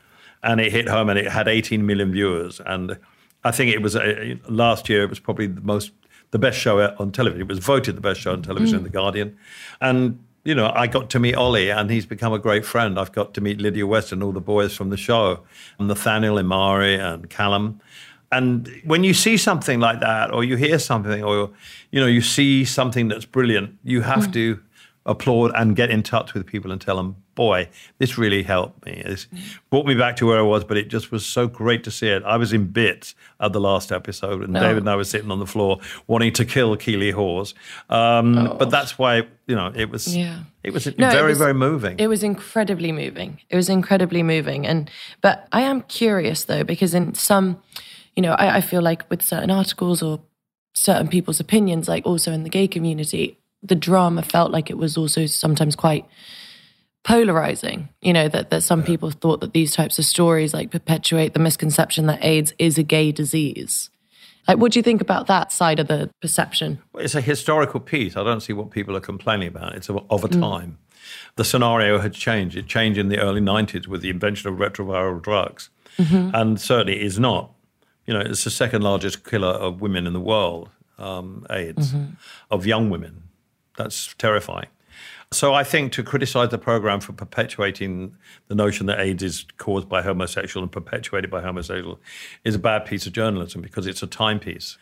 [0.43, 2.63] And it hit home, and it had 18 million viewers.
[2.65, 2.99] And
[3.45, 5.03] I think it was uh, last year.
[5.03, 5.93] It was probably the most
[6.31, 7.43] the best show uh, on television.
[7.43, 9.37] It was voted the best show on television in the Guardian,
[9.83, 12.99] and you know I got to meet Olly, and he's become a great friend.
[12.99, 15.41] I've got to meet Lydia West and all the boys from the show,
[15.79, 17.81] and Nathaniel Omari and Callum.
[18.31, 21.51] And when you see something like that, or you hear something, or
[21.91, 24.33] you know you see something that's brilliant, you have hmm.
[24.33, 24.61] to
[25.07, 29.03] applaud and get in touch with people and tell them, "Boy, this really helped me.
[29.07, 29.27] This
[29.71, 32.09] brought me back to where I was." But it just was so great to see
[32.09, 32.23] it.
[32.25, 35.39] I was in bits at the last episode, and David and I were sitting on
[35.39, 37.55] the floor wanting to kill Keeley Hawes.
[37.89, 40.09] Um, But that's why you know it was.
[40.09, 40.19] Oh.
[40.19, 40.39] Yeah.
[40.65, 41.99] It was No, it very, was- very moving.
[41.99, 43.39] It was incredibly moving.
[43.49, 44.67] It was incredibly moving.
[44.67, 44.91] And
[45.21, 47.59] but I am curious though, because in some,
[48.17, 50.21] you know, I, I feel like with certain articles or
[50.75, 53.39] certain people's opinions, like also in the gay community,
[53.69, 56.05] the drama felt like it was also sometimes quite
[57.05, 57.89] polarizing.
[58.03, 61.41] You know, that, that some people thought that these types of stories like perpetuate the
[61.41, 63.91] misconception that AIDS is a gay disease.
[64.49, 66.79] Like, what do you think about that side of the perception?
[66.95, 68.17] It's a historical piece.
[68.17, 69.75] I don't see what people are complaining about.
[69.75, 70.41] It's of, a mm.
[70.41, 70.79] time.
[71.37, 72.57] The scenario had changed.
[72.57, 75.71] It changed in the early 90s with the invention of retroviral drugs.
[75.99, 76.35] Mm-hmm.
[76.35, 77.53] And certainly is not.
[78.07, 82.15] You know, it's the second largest killer of women in the world, um, AIDS, mm-hmm.
[82.51, 83.25] of young women.
[83.77, 84.67] That's terrifying.
[85.33, 89.89] So I think to criticize the program for perpetuating the notion that AIDS is caused
[89.89, 92.01] by homosexual and perpetuated by homosexual
[92.45, 94.79] is a bad piece of journalism because it's a timepiece.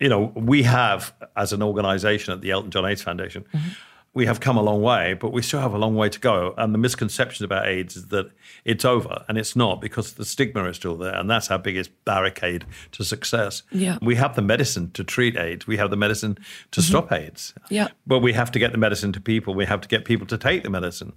[0.00, 3.68] You know, we have, as an organization at the Elton John AIDS Foundation, mm-hmm.
[4.14, 6.52] We have come a long way, but we still have a long way to go.
[6.58, 8.30] And the misconception about AIDS is that
[8.64, 11.90] it's over, and it's not because the stigma is still there, and that's our biggest
[12.04, 13.62] barricade to success.
[13.70, 13.96] Yeah.
[14.02, 15.66] We have the medicine to treat AIDS.
[15.66, 16.34] We have the medicine
[16.72, 16.88] to mm-hmm.
[16.88, 17.54] stop AIDS.
[17.70, 17.88] Yeah.
[18.06, 19.54] But we have to get the medicine to people.
[19.54, 21.14] We have to get people to take the medicine.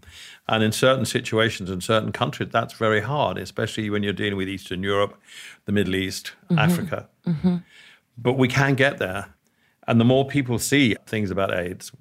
[0.47, 4.47] And in certain situations, in certain countries, that's very hard, especially when you're dealing with
[4.47, 5.19] Eastern Europe,
[5.65, 6.59] the Middle East, mm-hmm.
[6.59, 7.09] Africa.
[7.27, 7.57] Mm-hmm.
[8.17, 9.33] But we can get there.
[9.87, 11.91] And the more people see things about AIDS,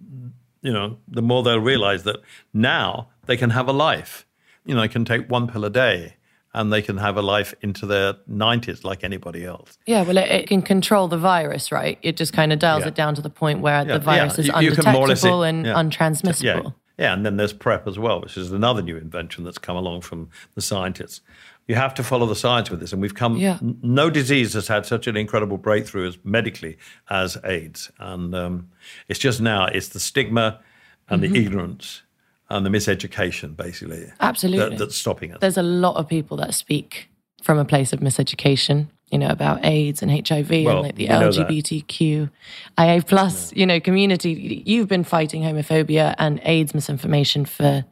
[0.65, 2.17] you know, the more they'll realize that
[2.53, 4.27] now they can have a life.
[4.67, 6.17] You know, they can take one pill a day
[6.55, 9.79] and they can have a life into their 90s like anybody else.
[9.87, 11.99] Yeah, well, it, it can control the virus, right?
[12.03, 12.89] It just kind of dials Yeah.
[12.89, 14.41] it down to the point where Yeah, the virus yeah.
[14.41, 15.75] is You- you can more or less- undetectable and yeah.
[15.75, 16.43] untransmissible.
[16.65, 16.71] Yeah.
[16.97, 20.03] Yeah, and then there's PrEP as well, which is another new invention that's come along
[20.03, 21.21] from the scientists.
[21.67, 23.37] You have to follow the science with this, and we've come.
[23.39, 23.59] Yeah.
[23.63, 26.77] n- No disease has had such an incredible breakthrough as medically
[27.09, 28.69] as AIDS, and um,
[29.09, 30.61] it's just now it's the stigma
[31.09, 31.33] and Mm-hmm.
[31.33, 32.03] the ignorance
[32.51, 34.69] and the miseducation, basically, Absolutely.
[34.71, 35.39] that, that's stopping us.
[35.41, 37.09] There's a lot of people that speak
[37.43, 41.09] from a place of miseducation, you know, about AIDS and HIV Well, and like the.
[41.09, 44.63] LGBTQIA plus, you know, community.
[44.67, 47.85] You've been fighting homophobia and AIDS misinformation for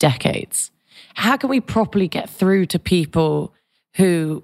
[0.00, 0.71] decades.
[1.14, 3.54] How can we properly get through to people
[3.96, 4.42] who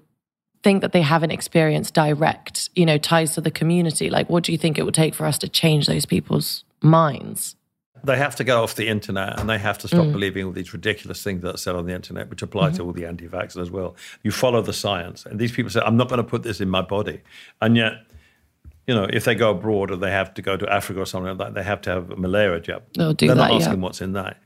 [0.62, 4.10] think that they haven't experienced direct, you know, ties to the community?
[4.10, 7.56] Like, what do you think it would take for us to change those people's minds?
[8.04, 10.12] they have to go off the internet and they have to stop mm.
[10.12, 12.86] believing all these ridiculous things that are said on the internet, which apply to mm-hmm.
[12.86, 13.96] all the anti-vaxxers as well.
[14.22, 16.68] You follow the science, and these people say, "I'm not going to put this in
[16.68, 17.20] my body,"
[17.60, 17.94] and yet,
[18.86, 21.36] you know, if they go abroad or they have to go to Africa or something
[21.36, 22.82] like that, they have to have a malaria jab.
[22.94, 23.66] They'll do They're that, not yeah.
[23.66, 24.38] asking what's in that.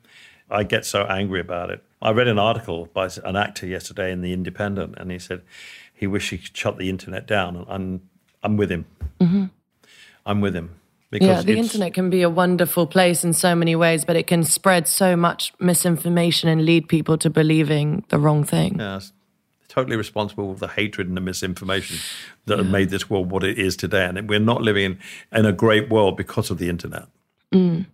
[0.51, 1.83] I get so angry about it.
[2.03, 5.43] I read an article by an actor yesterday in the Independent, and he said
[5.95, 7.57] he wished he could shut the internet down.
[7.57, 8.01] And I'm,
[8.43, 8.87] I'm with him.
[9.21, 9.45] Mm-hmm.
[10.27, 13.77] I'm with him because Yeah, the internet can be a wonderful place in so many
[13.77, 18.45] ways, but it can spread so much misinformation and lead people to believing the wrong
[18.45, 18.79] thing.
[18.79, 19.13] Yeah, it's
[19.69, 21.99] totally responsible for the hatred and the misinformation
[22.47, 24.07] that have made this world what it is today.
[24.07, 24.99] And we're not living in,
[25.39, 27.07] in a great world because of the internet.
[27.53, 27.87] Mm.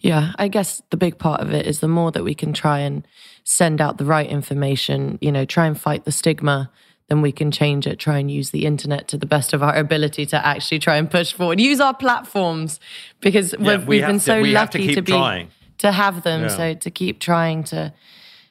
[0.00, 2.80] Yeah, I guess the big part of it is the more that we can try
[2.80, 3.06] and
[3.44, 6.70] send out the right information, you know, try and fight the stigma,
[7.08, 9.74] then we can change it, try and use the internet to the best of our
[9.76, 12.78] ability to actually try and push forward, use our platforms
[13.20, 15.50] because we've, we we've been to- so we have to lucky to be trying.
[15.78, 16.42] to have them.
[16.42, 16.48] Yeah.
[16.48, 17.92] So to keep trying to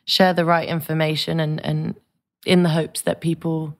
[0.05, 1.95] share the right information and and
[2.45, 3.77] in the hopes that people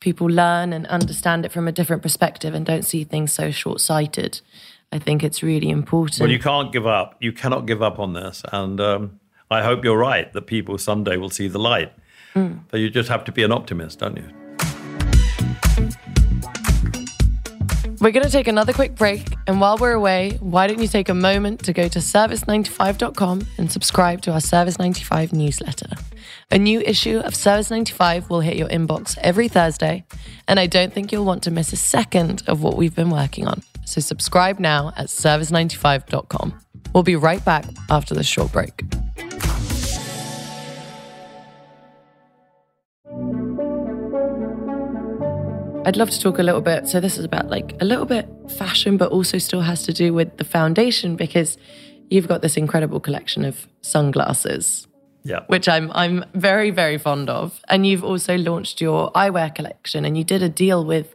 [0.00, 3.80] people learn and understand it from a different perspective and don't see things so short
[3.80, 4.40] sighted.
[4.90, 6.20] I think it's really important.
[6.20, 7.16] Well, you can't give up.
[7.20, 8.42] You cannot give up on this.
[8.52, 9.20] And um,
[9.50, 11.92] I hope you're right that people someday will see the light.
[12.70, 14.28] But you just have to be an optimist, don't you?
[18.00, 19.34] We're going to take another quick break.
[19.48, 23.72] And while we're away, why don't you take a moment to go to service95.com and
[23.72, 25.88] subscribe to our Service 95 newsletter?
[26.52, 30.04] A new issue of Service 95 will hit your inbox every Thursday.
[30.46, 33.48] And I don't think you'll want to miss a second of what we've been working
[33.48, 33.62] on.
[33.88, 36.60] So subscribe now at service95.com.
[36.92, 38.82] We'll be right back after this short break.
[45.86, 46.86] I'd love to talk a little bit.
[46.86, 50.12] So, this is about like a little bit fashion, but also still has to do
[50.12, 51.56] with the foundation because
[52.10, 54.86] you've got this incredible collection of sunglasses,
[55.24, 55.40] Yeah.
[55.46, 57.60] which I'm I'm very very fond of.
[57.68, 61.14] And you've also launched your eyewear collection, and you did a deal with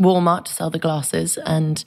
[0.00, 1.84] Walmart to sell the glasses, and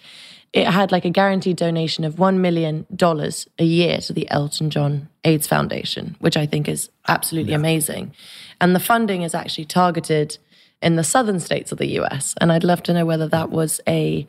[0.54, 4.70] it had like a guaranteed donation of one million dollars a year to the Elton
[4.70, 8.14] John AIDS Foundation, which I think is absolutely amazing.
[8.62, 10.38] And the funding is actually targeted
[10.82, 12.36] in the southern states of the US.
[12.40, 14.28] And I'd love to know whether that was a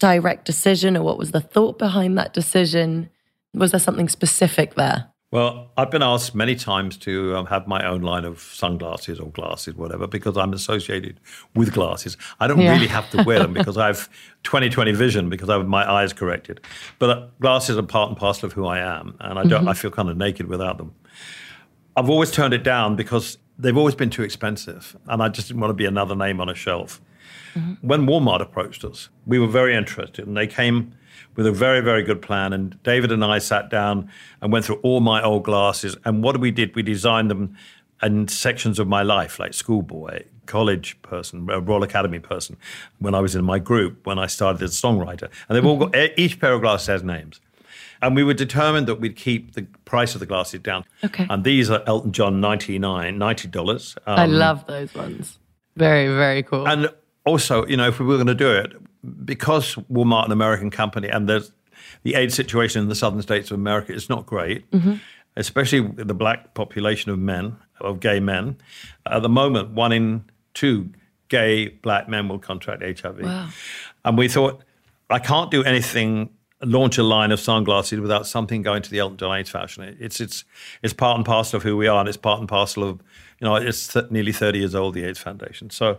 [0.00, 3.08] direct decision or what was the thought behind that decision.
[3.54, 5.06] Was there something specific there?
[5.32, 9.28] Well, I've been asked many times to um, have my own line of sunglasses or
[9.30, 11.18] glasses, whatever, because I'm associated
[11.56, 12.16] with glasses.
[12.38, 12.72] I don't Yeah.
[12.74, 14.08] really have to wear them because I have
[14.44, 16.60] 20/20 vision because I have my eyes corrected.
[17.00, 19.66] But uh, glasses are part and parcel of who I am, and I don't.
[19.66, 20.94] I feel kind of naked without them.
[21.96, 25.60] I've always turned it down because they've always been too expensive, and I just didn't
[25.60, 27.00] want to be another name on a shelf.
[27.80, 30.92] When Walmart approached us, we were very interested, and they came
[31.36, 32.52] with a very, very good plan.
[32.52, 34.10] And David and I sat down
[34.40, 35.96] and went through all my old glasses.
[36.04, 37.56] And what we did, we designed them
[38.02, 42.56] in sections of my life, like schoolboy, college person, Royal Academy person,
[42.98, 45.30] when I was in my group, when I started as a songwriter.
[45.48, 47.40] And they've all got, each pair of glasses has names.
[48.02, 50.84] And we were determined that we'd keep the price of the glasses down.
[51.02, 51.26] Okay.
[51.30, 53.96] And these are Elton John 99 $90.
[54.06, 55.38] Um, I love those ones.
[55.76, 56.68] Very, very cool.
[56.68, 56.90] And
[57.24, 58.72] also, you know, if we were going to do it,
[59.24, 63.92] because Walmart, an American company, and the AIDS situation in the southern states of America
[63.92, 64.64] is not great,
[65.36, 68.56] especially the black population of men, of gay men.
[69.06, 70.90] At the moment, one in two
[71.28, 73.20] gay black men will contract HIV.
[73.22, 73.48] Wow.
[74.04, 74.62] And we thought,
[75.10, 76.30] I can't do anything,
[76.62, 79.96] launch a line of sunglasses without something going to the Elton John AIDS fashion.
[80.00, 80.44] It's it's
[80.82, 83.00] it's part and parcel of who we are, and it's part and parcel of
[83.40, 85.70] you know it's th- nearly thirty years old, the AIDS Foundation.
[85.70, 85.98] So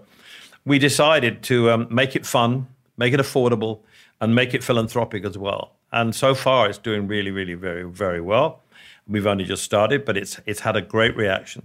[0.66, 2.68] we decided to um, make it fun,
[2.98, 3.80] make it affordable,
[4.20, 5.76] and make it philanthropic as well.
[5.92, 8.62] And so far, it's doing really, really, very, very well.
[9.08, 11.64] We've only just started, but it's it's had a great reaction.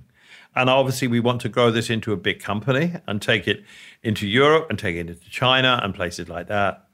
[0.54, 3.64] And obviously, we want to grow this into a big company and take it
[4.02, 6.86] into Europe and take it into China and places like that,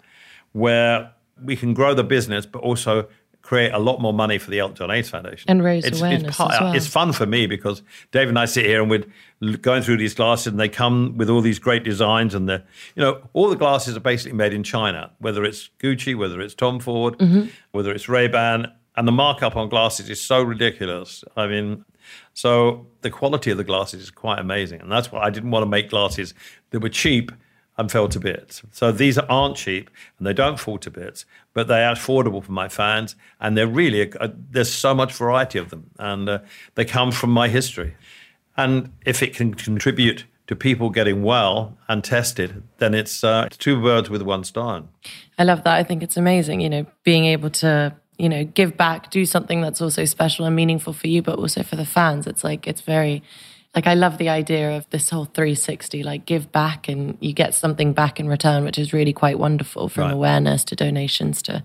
[0.52, 1.12] where
[1.42, 3.08] we can grow the business, but also
[3.48, 5.50] create a lot more money for the Elton John AIDS Foundation.
[5.50, 6.74] And raise it's, awareness it's, part- as well.
[6.74, 7.82] it's fun for me because
[8.12, 11.30] Dave and I sit here and we're going through these glasses and they come with
[11.30, 12.62] all these great designs and the
[12.94, 16.54] you know all the glasses are basically made in China whether it's Gucci whether it's
[16.54, 17.48] Tom Ford Mm-hmm.
[17.70, 21.86] whether it's Ray-Ban and the markup on glasses is so ridiculous I mean
[22.34, 25.62] so the quality of the glasses is quite amazing and that's why I didn't want
[25.62, 26.34] to make glasses
[26.70, 27.32] that were cheap
[27.78, 28.62] and fell to bits.
[28.72, 31.24] So these aren't cheap and they don't fall to bits,
[31.54, 35.58] but they are affordable for my fans, and they're really a, there's so much variety
[35.58, 36.38] of them, and uh,
[36.74, 37.94] they come from my history.
[38.56, 43.56] And if it can contribute to people getting well and tested, then it's, uh, it's
[43.56, 44.88] two birds with one stone.
[45.38, 45.76] I love that.
[45.76, 49.60] I think it's amazing, you know, being able to, you know, give back, do something
[49.60, 52.26] that's also special and meaningful for you, but also for the fans.
[52.26, 53.22] It's like, it's very,
[53.78, 57.54] like, I love the idea of this whole 360, like, give back and you get
[57.54, 60.14] something back in return, which is really quite wonderful from Right.
[60.14, 61.62] awareness to donations to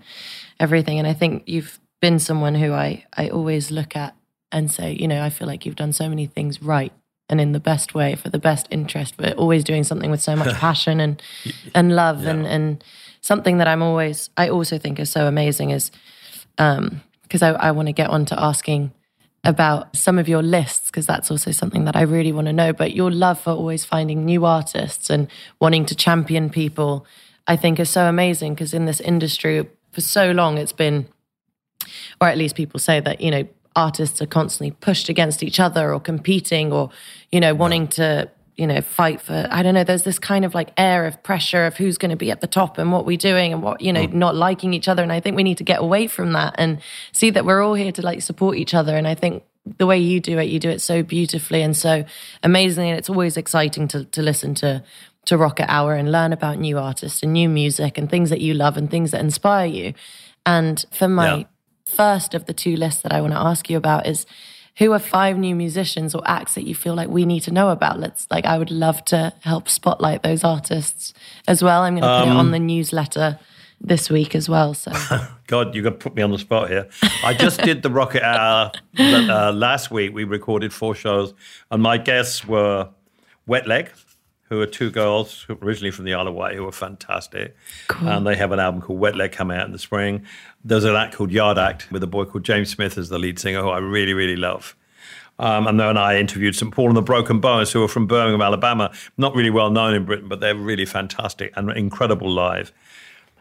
[0.60, 1.00] everything.
[1.00, 4.14] And I think you've been someone who I, I always look at
[4.52, 6.92] and say, you know, I feel like you've done so many things right
[7.28, 10.36] and in the best way for the best interest, but always doing something with so
[10.36, 11.20] much passion and
[11.74, 12.84] and love and and
[13.22, 15.90] something that I'm always I also think is so amazing is
[16.58, 18.92] um because I, I want to get on to asking
[19.44, 22.72] about some of your lists because that's also something that I really want to know.
[22.72, 25.28] But your love for always finding new artists and
[25.60, 27.06] wanting to champion people,
[27.46, 31.06] I think is so amazing because in this industry for so long it's been
[32.20, 35.92] or at least people say that you know artists are constantly pushed against each other
[35.92, 36.90] or competing or
[37.30, 40.54] you know wanting to you know fight for i don't know there's this kind of
[40.54, 43.16] like air of pressure of who's going to be at the top and what we're
[43.16, 44.12] doing and what you know mm.
[44.12, 45.02] not liking each other.
[45.02, 46.80] And i think we need to get away from that and
[47.12, 48.96] see that we're all here to like support each other.
[48.96, 49.42] And i think
[49.78, 52.04] the way you do it you do it so beautifully and so
[52.42, 52.90] amazingly.
[52.90, 54.82] And it's always exciting to to listen to
[55.24, 58.54] to rocket hour and learn about new artists and new music and things that you
[58.54, 59.94] love and things that inspire you.
[60.46, 61.44] And for my Yeah.
[61.86, 64.26] first of the two lists that I want to ask you about is
[64.78, 67.70] who are five new musicians or acts that you feel like we need to know
[67.70, 68.00] about?
[68.00, 71.14] Let's like I would love to help spotlight those artists
[71.46, 71.82] as well.
[71.82, 73.38] I'm going to put it Um, on the newsletter
[73.80, 74.72] this week as well.
[74.74, 74.92] So
[75.46, 76.88] God, you're going to put me on the spot here.
[77.24, 80.14] I just did the Rocket Hour uh, last week.
[80.14, 81.34] We recorded four shows,
[81.70, 82.88] and my guests were
[83.46, 83.90] Wet Leg,
[84.48, 87.56] who are two girls originally from the Isle of Wight who are fantastic.
[88.08, 90.24] And they have an album called Wet Leg coming out in the spring.
[90.64, 93.38] There's an act called Yard Act with a boy called James Smith as the lead
[93.38, 94.76] singer, who I really, really love.
[95.38, 96.72] Um, and then I interviewed St.
[96.72, 98.92] Paul and the Broken Bones, who are from Birmingham, Alabama.
[99.16, 102.72] Not really well known in Britain, but they're really fantastic and incredible live.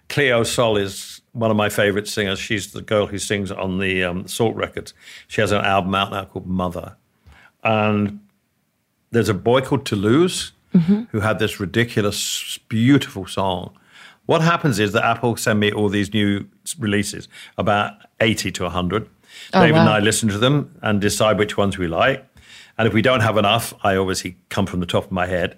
[0.10, 2.40] Cleo Sol is one of my favorite singers.
[2.40, 4.94] She's the girl who sings on the um, SAULT Records.
[5.28, 6.96] She has an album out now called Mother.
[7.64, 8.20] And
[9.12, 11.04] there's a boy called Toulouse Mm-hmm.
[11.12, 13.78] who had this ridiculous, beautiful song.
[14.26, 16.48] What happens is that Apple send me all these new
[16.80, 19.10] releases, about 80 to 100.
[19.54, 19.90] Oh, David and.
[19.90, 22.26] I listen to them and decide which ones we like.
[22.78, 25.58] And if we don't have enough, I obviously come from the top of my head.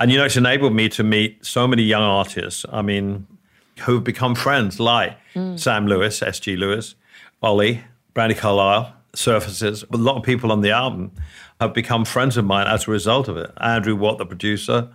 [0.00, 2.64] And you know, it's enabled me to meet so many young artists.
[2.72, 3.26] I mean,
[3.80, 5.58] who've become friends, like mm.
[5.58, 6.56] Sam Lewis, S.G.
[6.56, 6.94] Lewis,
[7.42, 7.82] Olly,
[8.14, 9.84] Brandi Carlile, Surfaces.
[9.92, 11.12] A lot of people on the album
[11.60, 13.50] have become friends of mine as a result of it.
[13.60, 14.88] Andrew Watt, the producer.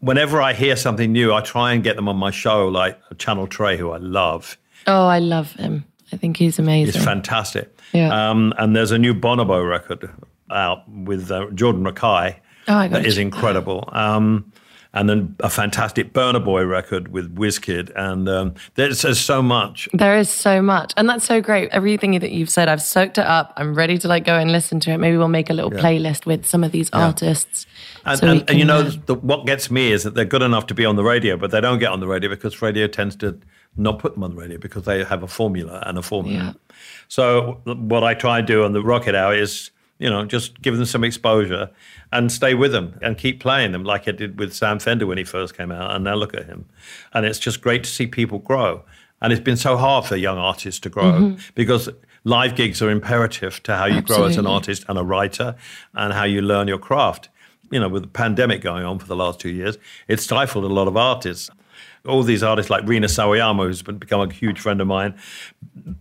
[0.00, 3.46] Whenever I hear something new, I try and get them on my show, like Channel
[3.46, 4.56] Tres, who I love.
[4.86, 5.84] oh, I love him.
[6.12, 6.94] I think he's amazing.
[6.94, 7.76] It's fantastic.
[7.92, 8.30] Yeah.
[8.30, 10.08] Um, and there's a new Bonobo record
[10.50, 12.36] out with uh, Jordan Rakei
[12.68, 13.88] Oh, that is incredible.
[13.92, 14.52] Um,
[14.94, 17.92] and then a fantastic Burna Boy record with Wizkid.
[17.94, 19.88] And um, there's, there's so much.
[19.92, 21.68] There is so much, and that's so great.
[21.70, 23.52] Everything that you've said, I've soaked it up.
[23.56, 24.98] I'm ready to like go and listen to it.
[24.98, 27.66] Maybe we'll make a little playlist with some of these artists.
[28.04, 30.42] And, so and, and you know, uh, the, what gets me is that they're good
[30.42, 32.86] enough to be on the radio, but they don't get on the radio because radio
[32.86, 33.38] tends to
[33.76, 36.56] not put them on the radio because they have a formula and a formula.
[36.56, 36.76] Yeah.
[37.08, 40.76] So what I try and do on the Rocket Hour is, you know, just give
[40.76, 41.70] them some exposure
[42.12, 45.18] and stay with them and keep playing them like I did with Sam Fender when
[45.18, 45.94] he first came out.
[45.94, 46.66] And now look at him.
[47.12, 48.84] And it's just great to see people grow.
[49.20, 51.40] And it's been so hard for young artists to grow mm-hmm.
[51.54, 51.88] because
[52.22, 55.56] live gigs are imperative to how you grow as an artist and a writer
[55.94, 57.28] and how you learn your craft.
[57.70, 59.76] You know, with the pandemic going on for the last two years,
[60.06, 61.50] it stifled a lot of artists.
[62.06, 65.14] All these artists like Rina Sawayama, who's been, become a huge friend of mine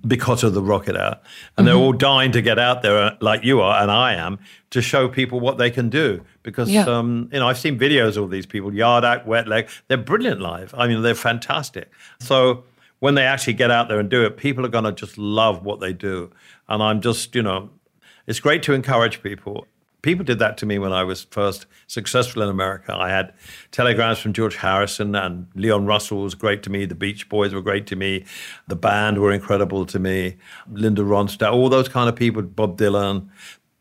[0.05, 1.19] because of the Rocket Hour.
[1.57, 4.39] And they're all dying to get out there, uh, like you are and I am,
[4.71, 6.23] to show people what they can do.
[6.43, 6.83] Because, Yeah.
[6.85, 9.69] um, you know, I've seen videos of all these people, Yard Act, Wet Leg.
[9.87, 10.73] They're brilliant live.
[10.77, 11.91] I mean, they're fantastic.
[12.19, 12.63] So
[12.99, 15.63] when they actually get out there and do it, people are going to just love
[15.63, 16.31] what they do.
[16.69, 17.69] And I'm just, you know,
[18.27, 19.67] it's great to encourage people.
[20.01, 22.95] People did that to me when I was first successful in America.
[22.95, 23.33] I had
[23.71, 26.85] telegrams from George Harrison and Leon Russell was great to me.
[26.85, 28.25] The Beach Boys were great to me.
[28.67, 30.37] The band were incredible to me.
[30.71, 33.27] Linda Ronstadt, all those kind of people, Bob Dylan.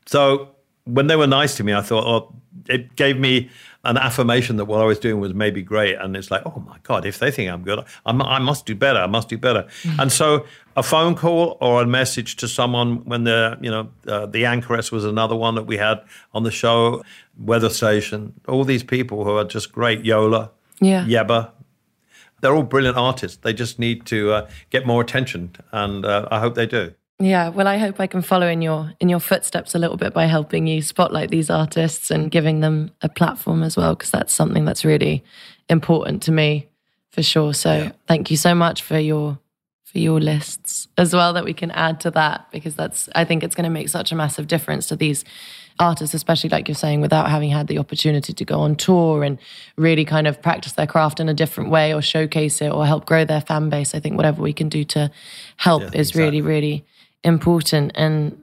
[0.06, 2.34] So when they were nice to me, I thought, oh,
[2.68, 3.50] it gave me
[3.90, 5.94] an affirmation that what I was doing was maybe great.
[5.96, 8.74] And it's like, oh my God, if they think I'm good, I'm, I must do
[8.74, 8.98] better.
[8.98, 9.66] I must do better.
[9.98, 10.44] And so
[10.76, 14.92] a phone call or a message to someone when the, you know, uh, the anchoress
[14.92, 16.00] was another one that we had
[16.34, 17.02] on the show,
[17.38, 20.04] Weather Station, all these people who are just great.
[20.04, 21.04] Yola, Yeah.
[21.06, 21.50] Yebba.
[22.42, 23.38] They're all brilliant artists.
[23.38, 25.56] They just need to uh, get more attention.
[25.72, 26.92] And uh, I hope they do.
[27.18, 30.12] Yeah, well, I hope I can follow in your in your footsteps a little bit
[30.12, 34.34] by helping you spotlight these artists and giving them a platform as well, because that's
[34.34, 35.24] something that's really
[35.70, 36.68] important to me,
[37.10, 37.54] for sure.
[37.54, 39.38] So, thank you so much for your
[39.84, 43.42] for your lists as well that we can add to that, because that's I think
[43.42, 45.24] it's going to make such a massive difference to these
[45.78, 49.38] artists, especially like you're saying, without having had the opportunity to go on tour and
[49.76, 53.06] really kind of practice their craft in a different way or showcase it or help
[53.06, 53.94] grow their fan base.
[53.94, 55.10] I think whatever we can do to
[55.56, 56.84] help Yeah, is really, really
[57.24, 57.92] important.
[57.94, 58.40] And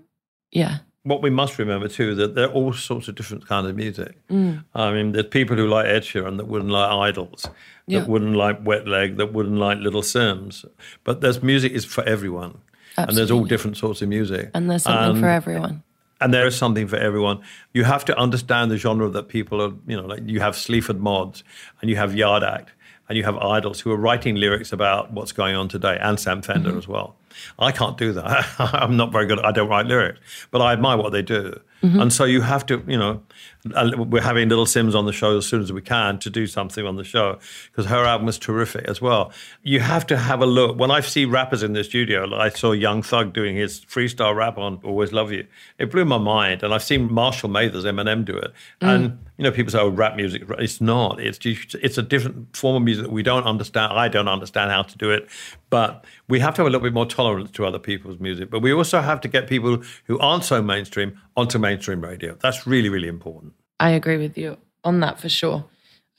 [0.52, 3.76] yeah, what we must remember too that there are all sorts of different kinds of
[3.76, 4.16] music.
[4.30, 4.64] Mm.
[4.74, 7.52] I mean, there's people who like Ed Sheeran that wouldn't like IDLES, that
[7.88, 8.06] Yeah.
[8.06, 10.66] wouldn't like Wet Leg, that wouldn't like Little Simz.
[11.04, 12.60] But there's music is for everyone,
[12.98, 14.50] and there's all different sorts of music.
[14.54, 15.84] and there's something And- for everyone.
[16.22, 17.40] and there is something for everyone.
[17.74, 21.02] You have to understand the genre that people are, you know, like you have Sleaford
[21.02, 21.44] Mods
[21.82, 22.70] and you have Yard Act
[23.10, 26.42] and you have IDLES who are writing lyrics about what's going on today and Sam
[26.42, 27.18] Fender as well.
[27.60, 28.46] I can't do that.
[28.60, 29.40] I'm not very good.
[29.40, 30.20] I don't write lyrics,
[30.52, 31.60] but I admire what they do.
[31.84, 32.00] Mm-hmm.
[32.00, 33.22] And so you have to, you know,
[33.66, 36.86] we're having Little Simz on the show as soon as we can to do something
[36.86, 37.40] on the show
[37.72, 39.34] because her album is terrific as well.
[39.64, 40.78] You have to have a look.
[40.78, 44.34] When I see rappers in the studio, like I saw Young Thug doing his freestyle
[44.34, 45.46] rap on Always Love You,
[45.78, 46.64] it blew my mind.
[46.64, 48.54] And I've seen Marshall Mathers, Eminem, do it.
[48.82, 48.96] Mm.
[48.96, 50.44] And, you know, people say, oh, rap music.
[50.60, 51.20] It's not.
[51.20, 53.92] It's, just, it's a different form of music that we don't understand.
[53.92, 55.28] I don't understand how to do it.
[55.74, 58.52] But we have to have a little bit more tolerance to other people's music.
[58.52, 62.38] But we also have to get people who aren't so mainstream onto mainstream radio.
[62.40, 63.54] That's really, really important.
[63.80, 65.66] I agree with you on that for sure.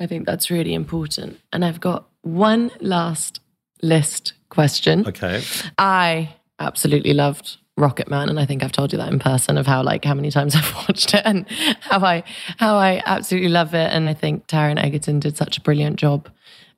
[0.01, 1.39] I think that's really important.
[1.53, 3.39] And I've got one last
[3.81, 5.07] list question.
[5.07, 5.45] Okay.
[5.79, 9.85] I absolutely loved Rocketman, and I think I've told you that in person of how
[9.85, 11.49] like how many times I've watched it and
[11.79, 12.25] how I
[12.57, 13.93] how I absolutely love it.
[13.93, 16.29] And I think Taron Egerton did such a brilliant job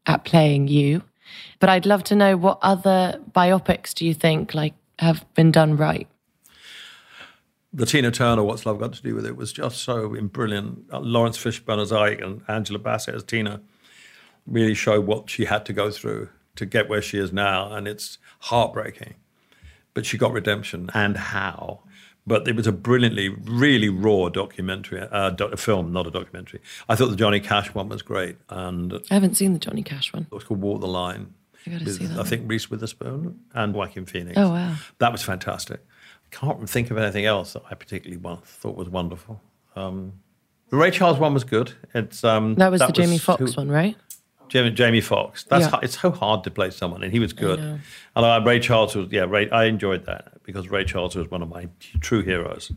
[0.04, 1.00] at playing you.
[1.58, 5.76] But I'd love to know what other biopics do you think like have been done
[5.76, 6.08] right?
[7.76, 10.86] the Tina Turner, What's Love Got to Do with It, was just so brilliant.
[10.90, 13.60] Uh, Laurence Fishburne as Ike and Angela Bassett as Tina
[14.46, 17.86] really showed what she had to go through to get where she is now, and
[17.86, 19.14] it's heartbreaking.
[19.92, 21.80] But she got redemption, and how?
[22.28, 26.60] But it was a brilliantly, really raw documentary, uh, doc- a film, not a documentary.
[26.88, 30.12] I thought the Johnny Cash one was great, and I haven't seen the Johnny Cash
[30.12, 30.26] one.
[30.30, 31.34] was called Walk the Line.
[31.66, 34.36] I gotta with, see that I think Reese Witherspoon and Joaquin Phoenix.
[34.38, 34.74] Oh, wow.
[34.98, 35.84] that was fantastic.
[36.32, 39.40] Can't think of anything else that I particularly thought was wonderful.
[39.76, 40.12] Um,
[40.70, 41.74] the Ray Charles one was good.
[41.94, 43.96] It's um, That was the Jamie Foxx who- one, right?
[44.48, 45.42] Jamie, Jamie Foxx.
[45.44, 45.70] That's Yeah.
[45.70, 47.58] hard, it's so hard to play someone, and he was good.
[47.58, 47.78] know.
[48.14, 49.26] And uh, Ray Charles was yeah.
[49.28, 51.68] Ray, I enjoyed that because Ray Charles was one of my
[52.00, 52.72] true heroes.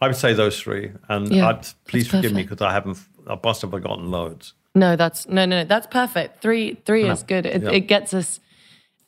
[0.00, 2.98] I would say those three, and Yeah, I'd, please forgive me because I haven't.
[3.26, 4.54] I must have forgotten loads.
[4.74, 5.64] No, that's no, no, no.
[5.64, 6.40] That's perfect.
[6.40, 7.44] Three, three is good.
[7.44, 7.70] It, Yeah.
[7.72, 8.40] it gets us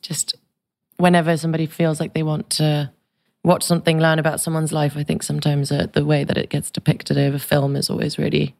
[0.01, 0.35] just
[0.97, 2.91] whenever somebody feels like they want to
[3.43, 4.95] watch something, learn about someone's life.
[4.95, 8.55] I think sometimes uh, the way that it gets depicted over film is always really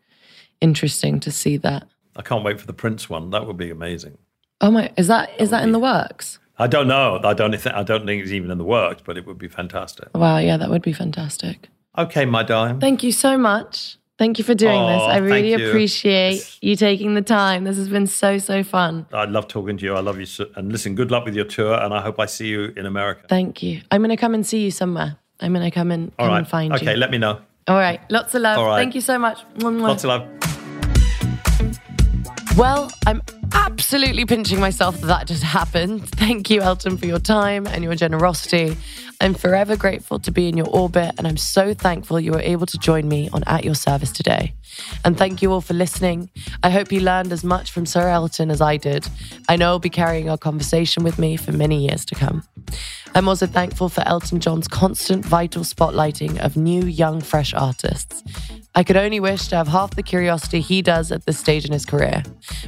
[0.62, 1.88] interesting to see that.
[2.16, 3.30] I can't wait for the Prince one.
[3.30, 4.18] That would be amazing.
[4.62, 6.40] Oh my, is that is that in the works?
[6.60, 7.20] I don't know.
[7.24, 7.76] I don't think.
[7.76, 10.10] I don't think it's even in the works, but it would be fantastic.
[10.16, 11.70] Wow, yeah, that would be fantastic.
[11.98, 12.80] Okay, my darling.
[12.80, 13.98] Thank you so much.
[14.20, 15.02] Thank you for doing this.
[15.02, 15.68] Oh, I really you.
[15.70, 17.64] appreciate It's- you taking the time.
[17.64, 19.08] This has been so, so fun.
[19.12, 19.96] I love talking to you.
[19.96, 20.26] I love you.
[20.28, 21.74] So, and listen, good luck with your tour.
[21.82, 23.24] And I hope I see you in America.
[23.28, 23.82] Thank you.
[23.90, 25.18] I'm going to come and see you somewhere.
[25.40, 26.38] I'm going to come and All come right.
[26.40, 26.92] and find okay, you.
[26.92, 27.40] Okay, let me know.
[27.68, 28.00] All right.
[28.12, 28.60] Lots of love.
[28.60, 28.78] All right.
[28.78, 29.40] Thank you so much.
[29.58, 30.53] Lots of love.
[32.56, 33.24] Well, I'm
[33.54, 36.08] absolutely pinching myself that that just happened.
[36.10, 38.78] Thank you, Elton, for your time and your generosity.
[39.20, 42.68] I'm forever grateful to be in your orbit, and I'm so thankful you were able
[42.68, 44.54] to join me on At Your Service today.
[45.04, 46.30] And thank you all for listening.
[46.62, 49.08] I hope you learned as much from Sir Elton as I did.
[49.50, 52.44] I know I'll be carrying our conversation with me for many years to come.
[53.16, 58.24] I'm also thankful for Elton John's constant vital spotlighting of new, young, fresh artists.
[58.76, 61.72] I could only wish to have half the curiosity he does at this stage in
[61.72, 62.24] his career.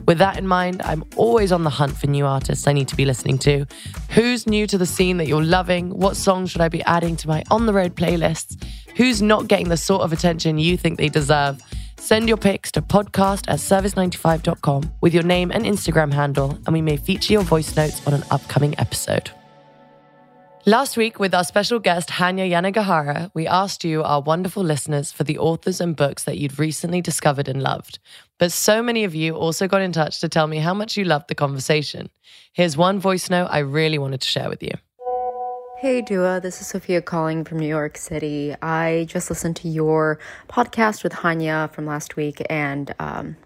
[0.07, 2.95] With that in mind, I'm always on the hunt for new artists I need to
[2.95, 3.65] be listening to.
[4.11, 5.89] Who's new to the scene that you're loving?
[5.89, 8.63] What songs should I be adding to my on the road playlists?
[8.95, 11.61] Who's not getting the sort of attention you think they deserve?
[11.97, 16.81] Send your pics to podcast at service95.com with your name and Instagram handle, and we
[16.81, 19.31] may feature your voice notes on an upcoming episode.
[20.67, 25.23] Last week, with our special guest, Hanya Yanagihara, we asked you, our wonderful listeners, for
[25.23, 27.99] the authors and books that you'd recently discovered and loved.
[28.39, 31.05] But so many of you also got in touch to tell me how much you
[31.05, 32.09] loved the conversation.
[32.51, 34.71] Here's one voice note I really wanted to share with you.
[35.77, 38.55] Hey Dua, this is Sophia calling from New York City.
[38.59, 40.17] I just listened to your
[40.49, 43.37] podcast with Hanya from last week and um,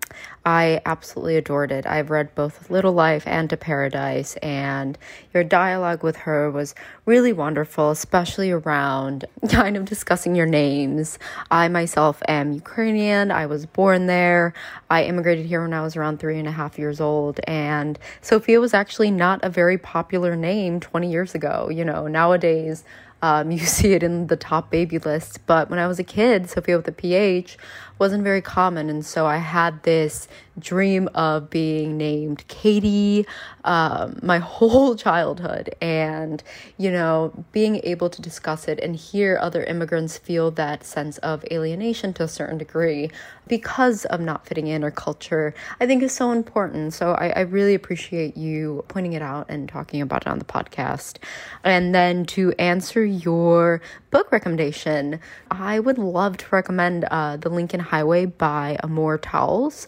[0.45, 1.86] I absolutely adored it.
[1.86, 4.97] I've read both Little Life and To Paradise, and
[5.34, 11.20] your dialogue with her was really wonderful, especially around kind of discussing your names.
[11.51, 14.53] I myself am Ukrainian, I was born there.
[14.89, 18.60] I immigrated here when I was around three and a half years old, and Sophia
[18.60, 21.70] was actually not a very popular name 20 years ago.
[21.70, 22.84] You know, nowadays,
[23.22, 25.45] um, you see it in the top baby list.
[25.45, 27.57] but when I was a kid, Sophia with a PH
[27.99, 28.89] wasn't very common.
[28.89, 30.27] And so I had this
[30.60, 33.26] dream of being named Katie
[33.64, 35.76] um, my whole childhood.
[35.82, 36.43] And,
[36.78, 41.45] you know, being able to discuss it and hear other immigrants feel that sense of
[41.51, 43.12] alienation to a certain degree
[43.47, 46.93] because of not fitting in or culture, I think is so important.
[46.93, 50.45] So I, I really appreciate you pointing it out and talking about it on the
[50.45, 51.18] podcast.
[51.64, 53.82] And then to answer your
[54.12, 59.88] book recommendation, I would love to recommend uh, The Lincoln Highway by Amor Towles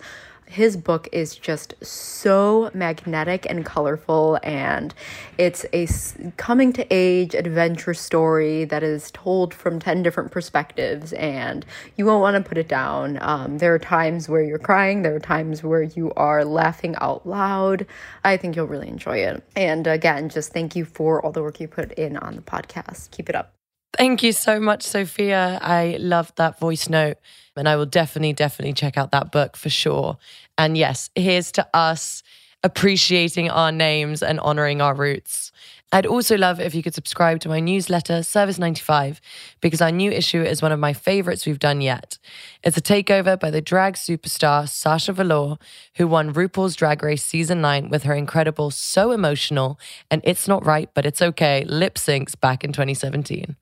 [0.52, 4.94] his book is just so magnetic and colorful and
[5.38, 5.88] it's a
[6.36, 12.22] coming to age adventure story that is told from 10 different perspectives and you won't
[12.22, 13.18] want to put it down.
[13.22, 17.26] Um, there are times where you're crying there are times where you are laughing out
[17.26, 17.86] loud.
[18.26, 19.42] I think you'll really enjoy it.
[19.56, 23.10] And again just thank you for all the work you put in on the podcast.
[23.12, 23.61] Keep it up
[23.98, 25.60] Thank you so much, Sophia.
[25.62, 27.18] I loved that voice note,
[27.58, 30.18] and I will definitely, definitely check out that book for sure.
[30.58, 32.24] And yes, here's to us
[32.64, 35.52] appreciating our names and honoring our roots.
[35.92, 39.20] I'd also love if you could subscribe to my newsletter, Service 95,
[39.60, 42.18] because our new issue is one of my favorites we've done yet.
[42.64, 45.58] It's a takeover by the drag superstar Sasha Velour,
[45.96, 49.78] who won RuPaul's Drag Race Season 9 with her incredible So Emotional
[50.10, 53.58] and It's Not Right, But It's Okay lip syncs back in 2017.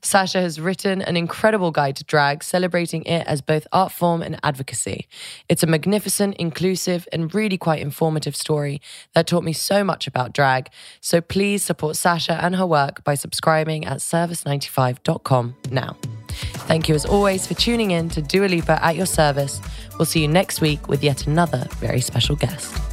[0.00, 4.38] Sasha has written an incredible guide to drag, celebrating it as both art form and
[4.42, 5.06] advocacy.
[5.48, 8.80] It's a magnificent, inclusive, and really quite informative story
[9.14, 10.68] that taught me so much about drag.
[11.00, 15.96] So please support Sasha and her work by subscribing at service95.com now.
[16.66, 19.60] Thank you as always for tuning in to Dua Lipa at your service.
[19.98, 22.91] We'll see you next week with yet another very special guest.